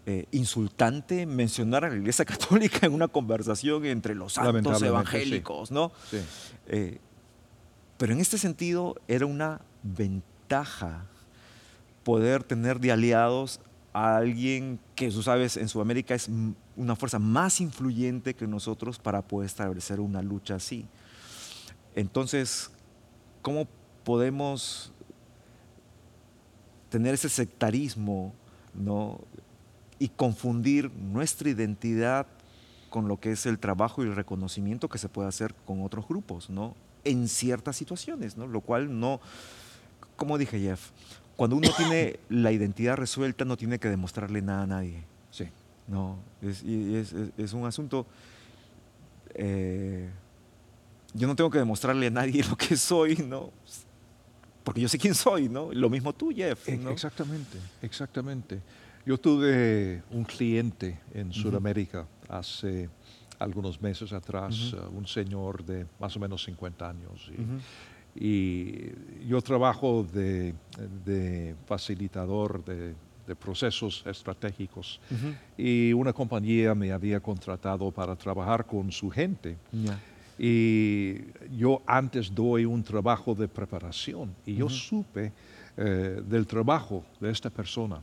eh, 0.07 0.27
insultante 0.33 1.27
mencionar 1.27 1.85
a 1.85 1.91
la 1.91 1.97
Iglesia 1.97 2.25
Católica 2.27 2.87
en 2.87 2.93
una 2.93 3.09
conversación 3.09 3.85
entre 3.87 4.15
los 4.15 4.35
santos 4.35 4.83
evangélicos, 4.83 5.71
¿no? 5.71 5.93
Sí. 6.11 6.19
Eh, 6.67 6.99
pero 7.99 8.13
en 8.13 8.21
este 8.21 8.37
sentido 8.37 8.97
era 9.07 9.27
una 9.27 9.61
ventaja 9.83 11.07
poder 12.03 12.43
tener 12.43 12.81
de 12.81 12.93
aliados 12.93 13.61
a 13.93 14.17
alguien 14.17 14.79
que, 14.95 15.11
tú 15.11 15.23
sabes, 15.23 15.57
en 15.57 15.69
Sudamérica 15.69 16.15
es 16.15 16.31
una 16.77 16.97
fuerza 16.97 17.19
más 17.19 17.61
influyente 17.61 18.35
que 18.35 18.47
nosotros 18.47 18.99
para 18.99 19.23
poder 19.23 19.47
establecer 19.47 20.01
una 20.01 20.23
lucha 20.23 20.55
así. 20.55 20.87
Entonces, 21.95 22.71
¿cómo 23.43 23.69
podemos 24.05 24.93
tener 26.89 27.15
ese 27.15 27.29
sectarismo 27.29 28.35
¿no? 28.75 29.21
y 29.99 30.09
confundir 30.09 30.91
nuestra 30.93 31.51
identidad 31.51 32.27
con 32.91 33.09
lo 33.09 33.19
que 33.21 33.33
es 33.33 33.47
el 33.47 33.59
trabajo 33.59 34.03
y 34.03 34.09
el 34.09 34.17
reconocimiento 34.17 34.89
que 34.89 34.99
se 34.99 35.09
puede 35.09 35.29
hacer 35.29 35.55
con 35.65 35.83
otros 35.83 36.07
grupos, 36.07 36.51
¿no? 36.51 36.75
En 37.05 37.27
ciertas 37.29 37.77
situaciones, 37.77 38.37
¿no? 38.37 38.47
Lo 38.47 38.61
cual 38.61 39.01
no, 39.01 39.21
como 40.17 40.37
dije 40.37 40.61
Jeff, 40.61 40.91
cuando 41.37 41.57
uno 41.57 41.69
tiene 41.77 42.19
la 42.29 42.53
identidad 42.53 42.97
resuelta 42.97 43.45
no 43.45 43.57
tiene 43.57 43.79
que 43.79 43.89
demostrarle 43.89 44.43
nada 44.43 44.63
a 44.63 44.67
nadie. 44.67 45.03
Sí. 45.31 45.49
No, 45.89 46.19
es, 46.41 46.63
es, 46.63 47.15
es 47.37 47.53
un 47.53 47.67
asunto... 47.67 48.07
Eh, 49.35 50.09
yo 51.15 51.27
no 51.27 51.37
tengo 51.37 51.51
que 51.51 51.59
demostrarle 51.59 52.07
a 52.07 52.11
nadie 52.11 52.45
lo 52.49 52.57
que 52.57 52.77
soy, 52.77 53.17
¿no? 53.17 53.51
Porque 54.65 54.81
yo 54.81 54.89
sé 54.89 54.99
quién 54.99 55.15
soy, 55.15 55.49
¿no? 55.49 55.73
Lo 55.73 55.91
mismo 55.91 56.13
tú, 56.13 56.31
Jeff. 56.35 56.69
¿no? 56.69 56.91
Exactamente, 56.91 57.59
exactamente. 57.83 58.61
Yo 59.05 59.19
tuve 59.19 60.03
un 60.13 60.25
cliente 60.25 61.01
en 61.13 61.33
Sudamérica 61.33 62.07
hace 62.29 62.89
algunos 63.41 63.83
meses 63.83 64.13
atrás, 64.13 64.73
uh, 64.73 64.97
un 64.97 65.07
señor 65.07 65.65
de 65.65 65.87
más 65.99 66.17
o 66.17 66.21
menos 66.21 66.45
50 66.45 66.89
años. 66.89 67.29
Y, 67.37 67.41
uh 67.41 67.45
-huh. 67.45 67.61
Y 68.15 68.91
yo 69.27 69.41
trabajo 69.41 70.07
de, 70.13 70.55
de 71.05 71.55
facilitador 71.67 72.65
de, 72.65 72.95
de, 73.27 73.37
procesos 73.37 74.05
estratégicos 74.07 75.01
uh 75.11 75.15
-huh. 75.15 75.37
y 75.57 75.93
una 75.95 76.13
compañía 76.13 76.75
me 76.75 76.93
había 76.93 77.21
contratado 77.21 77.91
para 77.91 78.15
trabajar 78.15 78.67
con 78.67 78.93
su 78.93 79.09
gente. 79.11 79.57
Yeah. 79.73 79.99
Y 80.39 81.21
yo 81.57 81.83
antes 81.87 82.35
doy 82.35 82.65
un 82.65 82.83
trabajo 82.83 83.35
de 83.35 83.49
preparación 83.49 84.35
y 84.45 84.57
yo 84.57 84.69
supe 84.69 85.33
eh, 85.77 86.23
del 86.27 86.47
trabajo 86.47 87.05
de 87.21 87.31
esta 87.31 87.49
persona 87.49 88.01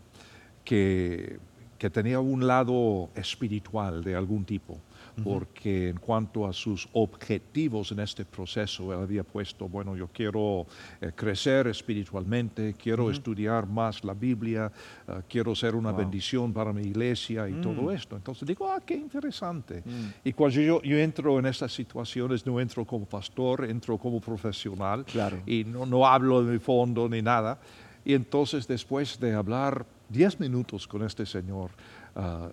que, 0.63 1.39
que, 1.77 1.89
tenía 1.89 2.19
un 2.19 2.45
lado 2.45 3.09
espiritual 3.15 4.03
de 4.03 4.15
algún 4.15 4.45
tipo. 4.45 4.79
Porque 5.23 5.89
en 5.89 5.97
cuanto 5.97 6.47
a 6.47 6.53
sus 6.53 6.87
objetivos 6.93 7.91
en 7.91 7.99
este 7.99 8.25
proceso, 8.25 8.93
él 8.93 8.99
había 8.99 9.23
puesto, 9.23 9.67
bueno, 9.67 9.95
yo 9.95 10.07
quiero 10.07 10.65
eh, 11.01 11.11
crecer 11.15 11.67
espiritualmente, 11.67 12.73
quiero 12.73 13.05
uh 13.05 13.09
-huh. 13.09 13.13
estudiar 13.13 13.67
más 13.67 14.03
la 14.03 14.13
Biblia, 14.13 14.71
uh, 15.07 15.21
quiero 15.27 15.55
ser 15.55 15.75
una 15.75 15.91
wow. 15.91 15.99
bendición 15.99 16.53
para 16.53 16.73
mi 16.73 16.81
iglesia 16.81 17.47
y 17.47 17.53
mm. 17.53 17.61
todo 17.61 17.91
esto. 17.91 18.15
Entonces 18.15 18.47
digo, 18.47 18.71
ah, 18.71 18.81
qué 18.85 18.95
interesante. 18.95 19.81
Mm. 19.85 20.27
Y 20.27 20.33
cuando 20.33 20.61
yo, 20.61 20.81
yo, 20.81 20.97
entro 20.97 21.39
en 21.39 21.45
estas 21.45 21.73
situaciones, 21.73 22.45
no 22.45 22.59
entro 22.59 22.85
como 22.85 23.05
pastor, 23.05 23.65
entro 23.65 23.97
como 23.97 24.19
profesional 24.19 25.05
claro. 25.05 25.37
y 25.45 25.63
no, 25.63 25.85
no 25.85 26.05
hablo 26.05 26.43
de 26.43 26.53
mi 26.53 26.59
fondo 26.59 27.07
ni 27.07 27.21
nada. 27.21 27.59
Y 28.05 28.13
entonces 28.13 28.67
después 28.67 29.19
de 29.19 29.33
hablar 29.33 29.85
10 30.09 30.39
minutos 30.39 30.87
con 30.87 31.03
este 31.03 31.25
señor, 31.25 31.69
uh, 32.15 32.49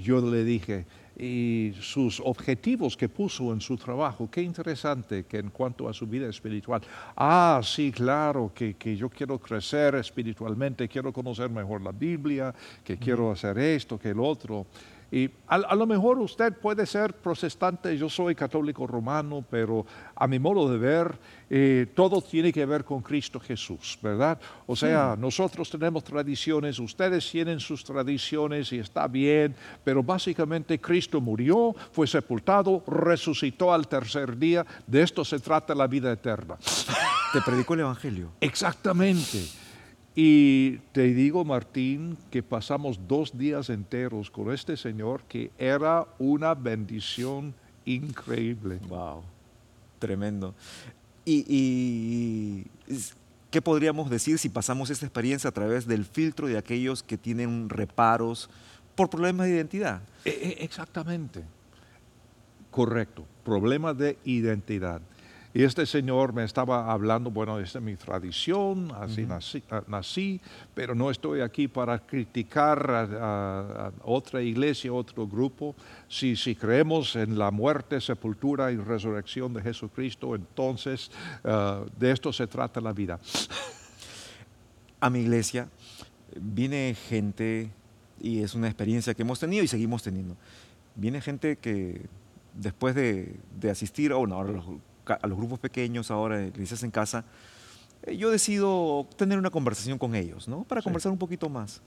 yo 0.00 0.20
le 0.20 0.44
dije, 0.44 0.86
y 1.18 1.72
sus 1.80 2.20
objetivos 2.20 2.96
que 2.96 3.08
puso 3.08 3.52
en 3.52 3.60
su 3.60 3.76
trabajo, 3.76 4.28
qué 4.30 4.42
interesante 4.42 5.24
que 5.24 5.38
en 5.38 5.50
cuanto 5.50 5.88
a 5.88 5.92
su 5.92 6.06
vida 6.06 6.28
espiritual, 6.28 6.82
ah, 7.16 7.60
sí, 7.62 7.92
claro, 7.92 8.52
que, 8.54 8.74
que 8.74 8.96
yo 8.96 9.08
quiero 9.08 9.38
crecer 9.38 9.94
espiritualmente, 9.96 10.88
quiero 10.88 11.12
conocer 11.12 11.50
mejor 11.50 11.82
la 11.82 11.92
Biblia, 11.92 12.54
que 12.84 12.94
mm. 12.94 12.98
quiero 12.98 13.30
hacer 13.30 13.58
esto, 13.58 13.98
que 13.98 14.10
el 14.10 14.20
otro. 14.20 14.66
Y 15.12 15.30
a, 15.46 15.56
a, 15.56 15.74
lo 15.74 15.86
mejor 15.86 16.18
usted 16.18 16.54
puede 16.54 16.86
ser 16.86 17.12
protestante, 17.12 17.98
yo 17.98 18.08
soy 18.08 18.34
católico 18.34 18.86
romano, 18.86 19.44
pero 19.48 19.84
a 20.16 20.26
mi 20.26 20.38
modo 20.38 20.70
de 20.72 20.78
ver, 20.78 21.18
eh, 21.50 21.86
todo 21.94 22.22
tiene 22.22 22.50
que 22.50 22.64
ver 22.64 22.82
con 22.82 23.02
Cristo 23.02 23.38
Jesús, 23.38 23.98
¿verdad? 24.00 24.40
O 24.66 24.74
sea, 24.74 25.12
sí. 25.14 25.20
nosotros 25.20 25.68
tenemos 25.68 26.02
tradiciones, 26.02 26.78
ustedes 26.78 27.30
tienen 27.30 27.60
sus 27.60 27.84
tradiciones 27.84 28.72
y 28.72 28.78
está 28.78 29.06
bien, 29.06 29.54
pero 29.84 30.02
básicamente 30.02 30.80
Cristo 30.80 31.20
murió, 31.20 31.74
fue 31.92 32.06
sepultado, 32.06 32.82
resucitó 32.86 33.70
al 33.70 33.88
tercer 33.88 34.38
día, 34.38 34.64
de 34.86 35.02
esto 35.02 35.26
se 35.26 35.40
trata 35.40 35.74
la 35.74 35.86
vida 35.88 36.10
eterna. 36.10 36.56
Te 37.34 37.42
predicó 37.42 37.74
el 37.74 37.80
Evangelio. 37.80 38.32
Exactamente. 38.40 39.61
Y 40.14 40.78
te 40.92 41.14
digo, 41.14 41.44
Martín, 41.44 42.18
que 42.30 42.42
pasamos 42.42 43.00
dos 43.08 43.36
días 43.36 43.70
enteros 43.70 44.30
con 44.30 44.52
este 44.52 44.76
señor 44.76 45.22
que 45.24 45.50
era 45.58 46.06
una 46.18 46.54
bendición 46.54 47.54
increíble. 47.86 48.78
Wow, 48.88 49.22
tremendo. 49.98 50.54
Y, 51.24 51.44
y, 51.48 52.66
qué 53.50 53.62
podríamos 53.62 54.10
decir 54.10 54.38
si 54.38 54.50
pasamos 54.50 54.90
esta 54.90 55.06
experiencia 55.06 55.48
a 55.48 55.52
través 55.52 55.86
del 55.86 56.04
filtro 56.04 56.46
de 56.46 56.58
aquellos 56.58 57.02
que 57.02 57.16
tienen 57.16 57.70
reparos 57.70 58.50
por 58.94 59.08
problemas 59.08 59.46
de 59.46 59.54
identidad? 59.54 60.02
Exactamente. 60.24 61.42
Correcto. 62.70 63.24
Problemas 63.44 63.96
de 63.96 64.18
identidad. 64.24 65.00
Y 65.54 65.64
este 65.64 65.84
señor 65.84 66.32
me 66.32 66.44
estaba 66.44 66.90
hablando, 66.90 67.30
bueno, 67.30 67.58
esta 67.58 67.78
es 67.78 67.84
mi 67.84 67.94
tradición, 67.96 68.90
así 68.92 69.22
uh 69.22 69.26
-huh. 69.26 69.28
nací, 69.28 69.62
nací, 69.86 70.40
pero 70.74 70.94
no 70.94 71.10
estoy 71.10 71.42
aquí 71.42 71.68
para 71.68 71.98
criticar 71.98 72.90
a, 72.90 73.02
a, 73.02 73.86
a, 73.88 73.92
otra 74.02 74.40
iglesia, 74.40 74.90
otro 74.90 75.26
grupo. 75.26 75.74
Si, 76.08 76.36
si 76.36 76.54
creemos 76.54 77.16
en 77.16 77.38
la 77.38 77.50
muerte, 77.50 78.00
sepultura 78.00 78.72
y 78.72 78.76
resurrección 78.76 79.52
de 79.52 79.60
Jesucristo, 79.60 80.34
entonces 80.34 81.10
uh, 81.44 81.84
de 81.98 82.12
esto 82.12 82.32
se 82.32 82.46
trata 82.46 82.80
la 82.80 82.94
vida. 82.94 83.20
A 85.00 85.10
mi 85.10 85.20
iglesia 85.20 85.68
viene 86.40 86.96
gente, 87.08 87.70
y 88.20 88.40
es 88.40 88.54
una 88.54 88.68
experiencia 88.68 89.12
que 89.12 89.20
hemos 89.20 89.38
tenido 89.38 89.62
y 89.62 89.68
seguimos 89.68 90.02
teniendo, 90.02 90.34
viene 90.94 91.20
gente 91.20 91.56
que 91.56 92.06
después 92.54 92.94
de, 92.94 93.36
de 93.60 93.70
asistir, 93.70 94.14
o 94.14 94.26
no, 94.26 94.36
ahora 94.36 94.52
los 94.52 94.64
a 95.20 95.26
los 95.26 95.36
grupos 95.36 95.58
pequeños 95.58 96.10
ahora, 96.10 96.44
iglesias 96.44 96.82
en 96.82 96.90
casa, 96.90 97.24
eh, 98.04 98.16
yo 98.16 98.30
decido 98.30 99.06
tener 99.16 99.38
una 99.38 99.50
conversación 99.50 99.98
con 99.98 100.14
ellos, 100.14 100.48
¿no? 100.48 100.64
Para 100.64 100.80
sí. 100.80 100.84
conversar 100.84 101.12
un 101.12 101.18
poquito 101.18 101.48
más. 101.48 101.82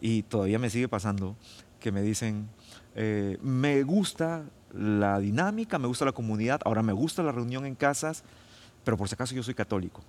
Y 0.00 0.22
todavía 0.22 0.58
me 0.58 0.70
sigue 0.70 0.88
pasando 0.88 1.36
que 1.80 1.92
me 1.92 2.02
dicen, 2.02 2.48
eh, 2.94 3.38
me 3.42 3.82
gusta 3.82 4.44
la 4.72 5.18
dinámica, 5.18 5.78
me 5.78 5.86
gusta 5.86 6.04
la 6.04 6.12
comunidad, 6.12 6.60
ahora 6.64 6.82
me 6.82 6.92
gusta 6.92 7.22
la 7.22 7.32
reunión 7.32 7.66
en 7.66 7.74
casas, 7.74 8.24
pero 8.84 8.96
por 8.96 9.08
si 9.08 9.14
acaso 9.14 9.34
yo 9.34 9.42
soy 9.42 9.54
católico. 9.54 10.02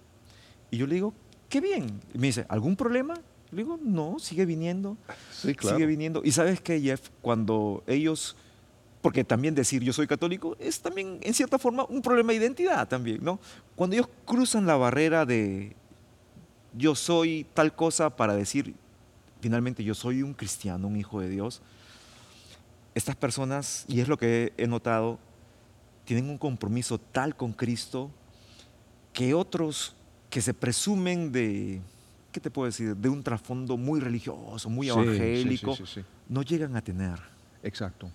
Y 0.72 0.78
yo 0.78 0.88
le 0.88 0.96
digo, 0.96 1.14
qué 1.48 1.62
bien. 1.62 2.00
Y 2.14 2.18
me 2.18 2.28
dice, 2.28 2.46
¿algún 2.50 2.76
problema? 2.76 3.16
Le 3.52 3.64
digo, 3.64 3.80
no, 3.82 4.20
sigue 4.20 4.46
viniendo. 4.46 4.98
Sí, 5.32 5.56
claro. 5.56 5.78
Sigue 5.78 5.88
viniendo. 5.88 6.22
Y 6.24 6.32
sabes 6.32 6.62
qué, 6.62 6.80
Jeff, 6.80 7.10
cuando 7.22 7.84
ellos 7.88 8.36
porque 9.02 9.24
también 9.24 9.56
decir 9.56 9.82
yo 9.84 9.94
soy 9.94 10.08
católico 10.08 10.56
es 10.60 10.82
también 10.82 11.20
en 11.22 11.34
cierta 11.34 11.58
forma 11.58 11.86
un 11.86 12.02
problema 12.02 12.32
de 12.32 12.40
identidad 12.40 12.88
también, 12.88 13.24
¿no? 13.24 13.40
Cuando 13.76 13.96
ellos 13.96 14.10
cruzan 14.26 14.66
la 14.66 14.76
barrera 14.76 15.26
de 15.26 15.76
yo 16.78 16.96
soy 16.96 17.46
tal 17.54 17.76
cosa 17.76 18.10
para 18.10 18.36
decir 18.36 18.76
finalmente 19.42 19.84
yo 19.84 19.94
soy 19.94 20.22
un 20.22 20.34
cristiano, 20.34 20.88
un 20.88 20.98
hijo 20.98 21.22
de 21.22 21.30
Dios, 21.30 21.62
estas 22.96 23.16
personas, 23.16 23.86
y 23.88 24.02
es 24.02 24.08
lo 24.08 24.18
que 24.18 24.54
he 24.58 24.68
notado, 24.68 25.20
tienen 26.06 26.30
un 26.30 26.38
compromiso 26.38 26.98
tal 26.98 27.36
con 27.36 27.54
Cristo 27.54 28.12
que 29.14 29.34
otros 29.34 29.96
que 30.30 30.42
se 30.42 30.54
presumen 30.54 31.32
de, 31.32 31.82
¿qué 32.32 32.40
te 32.40 32.52
puedo 32.52 32.66
decir?, 32.66 32.96
de 32.96 33.10
un 33.10 33.24
trasfondo 33.24 33.78
muy 33.78 34.00
religioso, 34.00 34.70
muy 34.70 34.88
sí, 34.88 34.94
evangélico, 34.94 35.76
sí, 35.76 35.84
sí, 35.86 36.02
no 36.28 36.42
llegan 36.42 36.76
a 36.76 36.82
tener. 36.82 37.20
Exacto. 37.64 38.12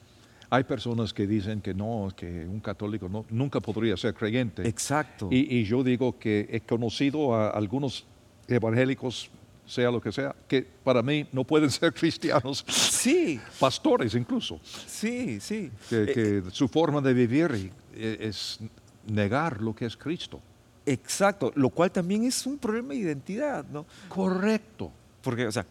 Hay 0.51 0.65
personas 0.65 1.13
que 1.13 1.27
dicen 1.27 1.61
que 1.61 1.75
no, 1.75 2.09
que 2.17 2.47
un 2.47 2.61
católico 2.61 3.09
no, 3.09 3.25
nunca 3.31 3.61
podría 3.61 3.97
ser 3.97 4.15
creyente. 4.15 4.67
Exacto. 4.69 5.29
Y, 5.31 5.59
y, 5.59 5.65
yo 5.65 5.83
digo 5.83 6.19
que 6.19 6.49
he 6.51 6.61
conocido 6.61 7.35
a 7.35 7.51
algunos 7.51 8.05
evangélicos, 8.49 9.31
sea 9.67 9.91
lo 9.91 10.01
que 10.01 10.13
sea, 10.13 10.35
que 10.47 10.63
para 10.63 11.03
mí 11.03 11.27
no 11.33 11.45
pueden 11.45 11.71
ser 11.71 11.93
cristianos. 11.93 12.65
Sí. 12.69 13.41
Pastores 13.59 14.15
incluso. 14.15 14.61
Sí, 14.63 15.41
sí. 15.41 15.71
Que, 15.89 16.07
que 16.07 16.39
eh, 16.39 16.43
su 16.51 16.69
forma 16.69 17.01
de 17.01 17.15
vivir 17.15 17.73
e- 17.95 18.19
es 18.21 18.61
negar 19.07 19.61
lo 19.61 19.75
que 19.75 19.87
es 19.87 19.97
Cristo. 19.97 20.41
Exacto, 20.87 21.51
lo 21.55 21.71
cual 21.71 21.91
también 21.91 22.25
es 22.25 22.47
un 22.47 22.59
problema 22.59 22.91
de 22.91 22.97
identidad, 22.97 23.65
¿no? 23.73 23.87
Correcto. 24.09 24.93
Porque, 25.23 25.47
o 25.47 25.53
sea, 25.53 25.65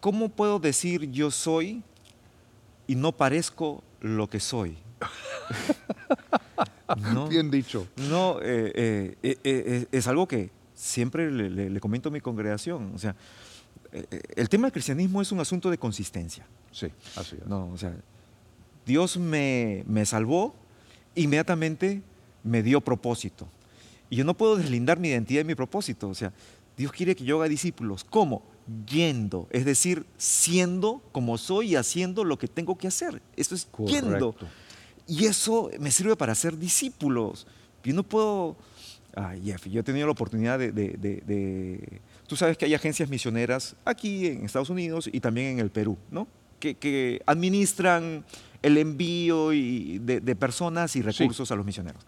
¿cómo 0.00 0.30
puedo 0.30 0.58
decir 0.58 1.10
yo 1.10 1.30
soy 1.30 1.82
y 2.86 2.94
no 2.94 3.12
parezco 3.12 3.82
lo 4.00 4.28
que 4.28 4.40
soy? 4.40 4.76
no, 7.12 7.28
Bien 7.28 7.50
dicho. 7.50 7.86
no 8.08 8.38
eh, 8.42 9.16
eh, 9.22 9.38
eh, 9.44 9.86
es 9.92 10.06
algo 10.06 10.26
que 10.28 10.50
siempre 10.74 11.30
le, 11.30 11.50
le- 11.50 11.70
le 11.70 11.80
comento 11.80 12.08
a 12.08 12.12
mi 12.12 12.20
congregación. 12.20 12.92
O 12.94 12.98
sea, 12.98 13.14
el 14.36 14.48
tema 14.48 14.66
del 14.66 14.72
cristianismo 14.72 15.22
es 15.22 15.32
un 15.32 15.40
asunto 15.40 15.70
de 15.70 15.78
consistencia. 15.78 16.46
Sí, 16.70 16.88
así 17.16 17.36
es. 17.40 17.46
No, 17.46 17.70
o 17.72 17.78
sea, 17.78 17.94
Dios 18.84 19.16
me, 19.16 19.82
me 19.86 20.04
salvó, 20.06 20.54
inmediatamente 21.14 22.02
me 22.44 22.62
dio 22.62 22.80
propósito. 22.80 23.48
Y 24.10 24.16
yo 24.16 24.24
no 24.24 24.36
puedo 24.36 24.56
deslindar 24.56 24.98
mi 25.00 25.08
identidad 25.08 25.40
y 25.40 25.44
mi 25.44 25.54
propósito. 25.54 26.08
O 26.08 26.14
sea, 26.14 26.32
Dios 26.76 26.92
quiere 26.92 27.16
que 27.16 27.24
yo 27.24 27.38
haga 27.38 27.48
discípulos. 27.48 28.04
¿Cómo? 28.04 28.42
Yendo, 28.88 29.46
es 29.50 29.64
decir, 29.64 30.06
siendo 30.16 31.00
como 31.12 31.38
soy 31.38 31.72
y 31.72 31.76
haciendo 31.76 32.24
lo 32.24 32.36
que 32.38 32.48
tengo 32.48 32.76
que 32.76 32.88
hacer. 32.88 33.22
Eso 33.36 33.54
es 33.54 33.68
yendo. 33.86 34.32
Correcto. 34.32 34.46
Y 35.06 35.26
eso 35.26 35.70
me 35.78 35.90
sirve 35.92 36.16
para 36.16 36.32
hacer 36.32 36.58
discípulos. 36.58 37.46
Yo 37.84 37.94
no 37.94 38.02
puedo... 38.02 38.56
Ay, 39.14 39.40
Jeff, 39.44 39.66
yo 39.66 39.80
he 39.80 39.82
tenido 39.82 40.06
la 40.06 40.12
oportunidad 40.12 40.58
de, 40.58 40.72
de- 40.72 40.96
de- 40.98 41.22
de- 41.24 42.00
Tú 42.26 42.34
sabes 42.36 42.58
que 42.58 42.64
hay 42.64 42.74
agencias 42.74 43.08
misioneras 43.08 43.76
aquí 43.84 44.26
en 44.26 44.44
Estados 44.44 44.68
Unidos 44.68 45.08
y 45.10 45.20
también 45.20 45.46
en 45.46 45.58
el 45.60 45.70
Perú, 45.70 45.96
¿no? 46.10 46.26
Que, 46.58 46.74
que 46.74 47.22
administran 47.24 48.24
el 48.62 48.76
envío 48.78 49.52
y 49.52 49.98
de, 50.00 50.20
de 50.20 50.34
personas 50.34 50.96
y 50.96 51.02
recursos 51.02 51.50
a 51.52 51.54
los 51.54 51.64
misioneros. 51.64 52.02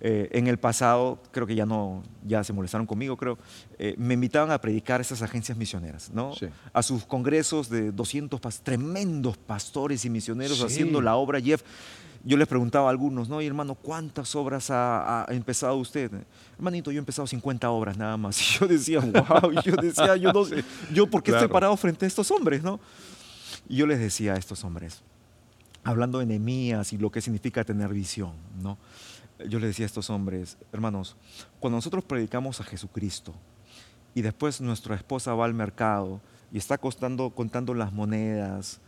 Eh, 0.00 0.28
en 0.32 0.46
el 0.46 0.58
pasado, 0.58 1.20
creo 1.32 1.44
que 1.46 1.56
ya 1.56 1.66
no, 1.66 2.04
ya 2.24 2.44
se 2.44 2.52
molestaron 2.52 2.86
conmigo, 2.86 3.16
creo, 3.16 3.36
eh, 3.78 3.94
me 3.98 4.14
invitaban 4.14 4.52
a 4.52 4.60
predicar 4.60 5.00
a 5.00 5.02
esas 5.02 5.22
agencias 5.22 5.58
misioneras, 5.58 6.10
¿no? 6.14 6.32
Sí. 6.36 6.46
A 6.72 6.82
sus 6.84 7.04
congresos 7.04 7.68
de 7.68 7.90
200 7.90 8.40
pas- 8.40 8.60
tremendos 8.62 9.36
pastores 9.38 10.04
y 10.04 10.10
misioneros 10.10 10.58
Sí. 10.58 10.64
haciendo 10.64 11.00
la 11.00 11.16
obra. 11.16 11.40
Jeff, 11.40 11.62
yo 12.22 12.36
les 12.36 12.46
preguntaba 12.46 12.86
a 12.86 12.90
algunos, 12.90 13.28
¿no? 13.28 13.42
Y 13.42 13.46
hermano, 13.46 13.74
¿cuántas 13.74 14.36
obras 14.36 14.70
ha, 14.70 15.22
ha 15.28 15.34
empezado 15.34 15.74
usted? 15.76 16.12
Hermanito, 16.56 16.92
yo 16.92 16.98
he 16.98 17.00
empezado 17.00 17.26
50 17.26 17.68
obras 17.70 17.96
nada 17.96 18.16
más. 18.16 18.38
Y 18.56 18.58
yo 18.60 18.68
decía, 18.68 19.00
wow, 19.00 19.50
y 19.52 19.62
yo 19.68 19.74
decía, 19.76 20.16
yo 20.16 20.32
no 20.32 20.44
sé, 20.44 20.62
yo 20.92 21.08
por 21.10 21.24
qué 21.24 21.32
Claro. 21.32 21.44
estoy 21.46 21.52
parado 21.52 21.76
frente 21.76 22.04
a 22.04 22.08
estos 22.08 22.30
hombres, 22.30 22.62
¿no? 22.62 22.78
Y 23.68 23.76
yo 23.76 23.86
les 23.88 23.98
decía 23.98 24.34
a 24.34 24.36
estos 24.36 24.62
hombres, 24.62 25.02
hablando 25.82 26.20
de 26.20 26.26
Nehemías 26.26 26.92
y 26.92 26.98
lo 26.98 27.10
que 27.10 27.20
significa 27.20 27.64
tener 27.64 27.92
visión, 27.92 28.32
¿no? 28.62 28.78
Yo 29.46 29.58
les 29.58 29.70
decía 29.70 29.84
a 29.84 29.86
estos 29.86 30.10
hombres, 30.10 30.58
hermanos, 30.72 31.16
cuando 31.60 31.76
nosotros 31.76 32.04
predicamos 32.04 32.60
a 32.60 32.64
Jesucristo 32.64 33.34
y 34.14 34.22
después 34.22 34.60
nuestra 34.60 34.96
esposa 34.96 35.34
va 35.34 35.44
al 35.44 35.54
mercado 35.54 36.20
y 36.52 36.58
está 36.58 36.78
costando, 36.78 37.30
contando 37.30 37.74
las 37.74 37.92
monedas 37.92 38.80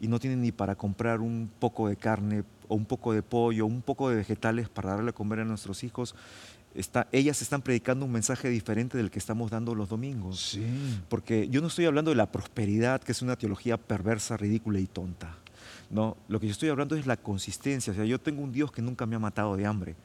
y 0.00 0.08
no 0.08 0.18
tiene 0.18 0.36
ni 0.36 0.52
para 0.52 0.76
comprar 0.76 1.20
un 1.20 1.50
poco 1.58 1.88
de 1.88 1.96
carne 1.96 2.44
o 2.68 2.74
un 2.74 2.86
poco 2.86 3.12
de 3.12 3.22
pollo, 3.22 3.66
un 3.66 3.82
poco 3.82 4.08
de 4.08 4.16
vegetales 4.16 4.68
para 4.68 4.90
darle 4.90 5.10
a 5.10 5.14
comer 5.14 5.40
a 5.40 5.44
nuestros 5.44 5.84
hijos, 5.84 6.14
está, 6.74 7.08
ellas 7.12 7.42
están 7.42 7.62
predicando 7.62 8.06
un 8.06 8.12
mensaje 8.12 8.48
diferente 8.48 8.96
del 8.96 9.10
que 9.10 9.18
estamos 9.18 9.50
dando 9.50 9.74
los 9.74 9.88
domingos. 9.88 10.40
Sí. 10.40 10.64
Porque 11.08 11.48
yo 11.48 11.60
no 11.60 11.66
estoy 11.66 11.86
hablando 11.86 12.10
de 12.10 12.16
la 12.16 12.30
prosperidad, 12.30 13.02
que 13.02 13.12
es 13.12 13.22
una 13.22 13.36
teología 13.36 13.76
perversa, 13.76 14.36
ridícula 14.36 14.78
y 14.80 14.86
tonta. 14.86 15.36
No, 15.90 16.16
lo 16.28 16.38
que 16.38 16.46
yo 16.46 16.52
estoy 16.52 16.68
hablando 16.68 16.96
es 16.96 17.06
la 17.06 17.16
consistencia. 17.16 17.92
O 17.92 17.96
sea, 17.96 18.04
yo 18.04 18.20
tengo 18.20 18.42
un 18.42 18.52
Dios 18.52 18.70
que 18.70 18.82
nunca 18.82 19.06
me 19.06 19.16
ha 19.16 19.18
matado 19.18 19.56
de 19.56 19.66
hambre. 19.66 19.96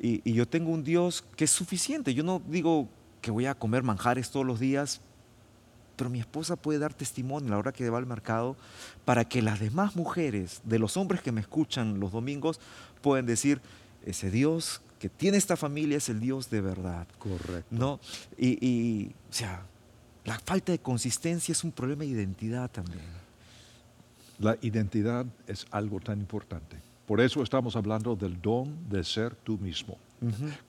Y, 0.00 0.20
y 0.28 0.34
yo 0.34 0.46
tengo 0.46 0.70
un 0.70 0.84
Dios 0.84 1.24
que 1.36 1.44
es 1.44 1.50
suficiente. 1.50 2.12
Yo 2.12 2.22
no 2.22 2.42
digo 2.46 2.88
que 3.22 3.30
voy 3.30 3.46
a 3.46 3.54
comer 3.54 3.82
manjares 3.82 4.30
todos 4.30 4.44
los 4.44 4.60
días, 4.60 5.00
pero 5.96 6.10
mi 6.10 6.20
esposa 6.20 6.56
puede 6.56 6.78
dar 6.78 6.94
testimonio 6.94 7.48
a 7.48 7.50
la 7.52 7.58
hora 7.58 7.72
que 7.72 7.88
va 7.88 7.98
al 7.98 8.06
mercado 8.06 8.56
para 9.04 9.24
que 9.24 9.42
las 9.42 9.58
demás 9.58 9.96
mujeres, 9.96 10.60
de 10.64 10.78
los 10.78 10.96
hombres 10.96 11.22
que 11.22 11.32
me 11.32 11.40
escuchan 11.40 11.98
los 11.98 12.12
domingos, 12.12 12.60
puedan 13.00 13.26
decir, 13.26 13.60
ese 14.04 14.30
Dios 14.30 14.82
que 14.98 15.08
tiene 15.08 15.36
esta 15.38 15.56
familia 15.56 15.96
es 15.96 16.08
el 16.08 16.20
Dios 16.20 16.50
de 16.50 16.60
verdad. 16.60 17.06
Correcto. 17.18 17.66
¿no? 17.70 18.00
Y, 18.38 18.64
y, 18.66 19.14
o 19.30 19.32
sea, 19.32 19.62
la 20.24 20.38
falta 20.38 20.72
de 20.72 20.78
consistencia 20.78 21.52
es 21.52 21.64
un 21.64 21.72
problema 21.72 22.02
de 22.02 22.10
identidad 22.10 22.70
también. 22.70 23.00
La 24.38 24.56
identidad 24.60 25.26
es 25.46 25.66
algo 25.70 26.00
tan 26.00 26.20
importante. 26.20 26.76
Por 27.06 27.20
eso 27.20 27.42
estamos 27.42 27.76
hablando 27.76 28.16
del 28.16 28.40
don 28.40 28.88
de 28.88 29.04
ser 29.04 29.34
tú 29.34 29.58
mismo. 29.58 29.96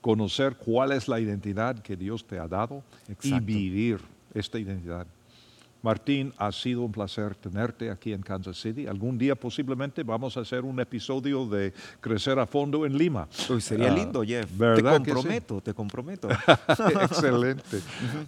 Conocer 0.02 0.56
cuál 0.56 0.92
es 0.92 1.08
la 1.08 1.20
identidad 1.20 1.80
que 1.80 1.96
Dios 1.96 2.26
te 2.26 2.38
ha 2.38 2.48
dado 2.48 2.84
y 3.24 3.40
vivir 3.40 4.00
esta 4.34 4.60
identidad. 4.60 5.08
Martín, 5.82 6.34
ha 6.38 6.52
sido 6.52 6.82
un 6.82 6.92
placer 6.92 7.36
tenerte 7.36 7.90
aquí 7.90 8.14
en 8.14 8.22
Kansas 8.22 8.60
City. 8.60 8.88
Algún 8.88 9.18
día 9.18 9.36
posiblemente 9.36 10.04
vamos 10.04 10.36
a 10.38 10.42
hacer 10.42 10.64
un 10.66 10.80
episodio 10.80 11.46
de 11.46 11.74
Crecer 12.02 12.40
a 12.40 12.46
Fondo 12.46 12.86
en 12.86 12.98
Lima. 12.98 13.28
Uy, 13.50 13.62
sería 13.62 13.92
Ah, 13.92 13.96
lindo, 13.96 14.24
Jeff. 14.24 14.50
Te 14.50 14.58
¿verdad 14.58 14.98
sí? 14.98 15.12
comprometo, 15.12 15.62
te 15.62 15.74
comprometo. 15.74 16.30
Excelente. 17.02 17.80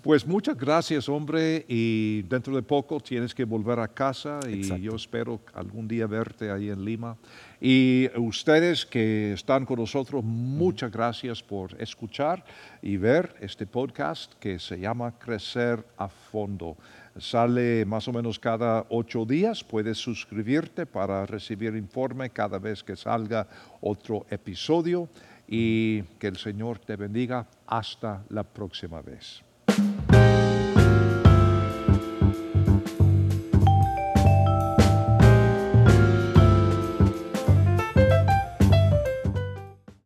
Pues 0.02 0.26
muchas 0.26 0.58
gracias, 0.58 1.10
hombre. 1.10 1.66
Y 1.68 2.22
dentro 2.24 2.56
de 2.56 2.62
poco 2.62 3.00
tienes 3.00 3.34
que 3.34 3.44
volver 3.44 3.80
a 3.80 3.88
casa 3.88 4.40
y 4.48 4.60
Exacto. 4.60 4.84
yo 4.84 4.96
espero 4.96 5.40
algún 5.54 5.88
día 5.88 6.08
verte 6.08 6.52
ahí 6.52 6.70
en 6.70 6.84
Lima. 6.86 7.18
Y 7.62 8.10
ustedes 8.18 8.86
que 8.86 9.34
están 9.34 9.66
con 9.66 9.80
nosotros, 9.80 10.24
muchas 10.24 10.92
gracias 10.92 11.44
por 11.44 11.76
escuchar 11.82 12.44
y 12.82 12.96
ver 12.96 13.36
este 13.42 13.66
podcast 13.68 14.34
que 14.36 14.60
se 14.60 14.80
llama 14.80 15.12
Crecer 15.20 15.86
a 15.98 16.08
Fondo. 16.08 16.78
Sale 17.18 17.86
más 17.86 18.08
o 18.08 18.14
menos 18.14 18.40
cada 18.40 18.86
ocho 18.90 19.26
días. 19.26 19.64
Puedes 19.64 19.98
suscribirte 19.98 20.86
para 20.86 21.26
recibir 21.26 21.76
informe 21.76 22.30
cada 22.30 22.60
vez 22.60 22.84
que 22.84 22.96
salga 22.96 23.48
otro 23.82 24.26
episodio 24.30 25.10
y 25.48 26.04
que 26.20 26.28
el 26.28 26.38
Señor 26.38 26.80
te 26.80 26.96
bendiga 26.96 27.48
hasta 27.66 28.24
la 28.30 28.44
próxima 28.44 29.02
vez. 29.02 29.49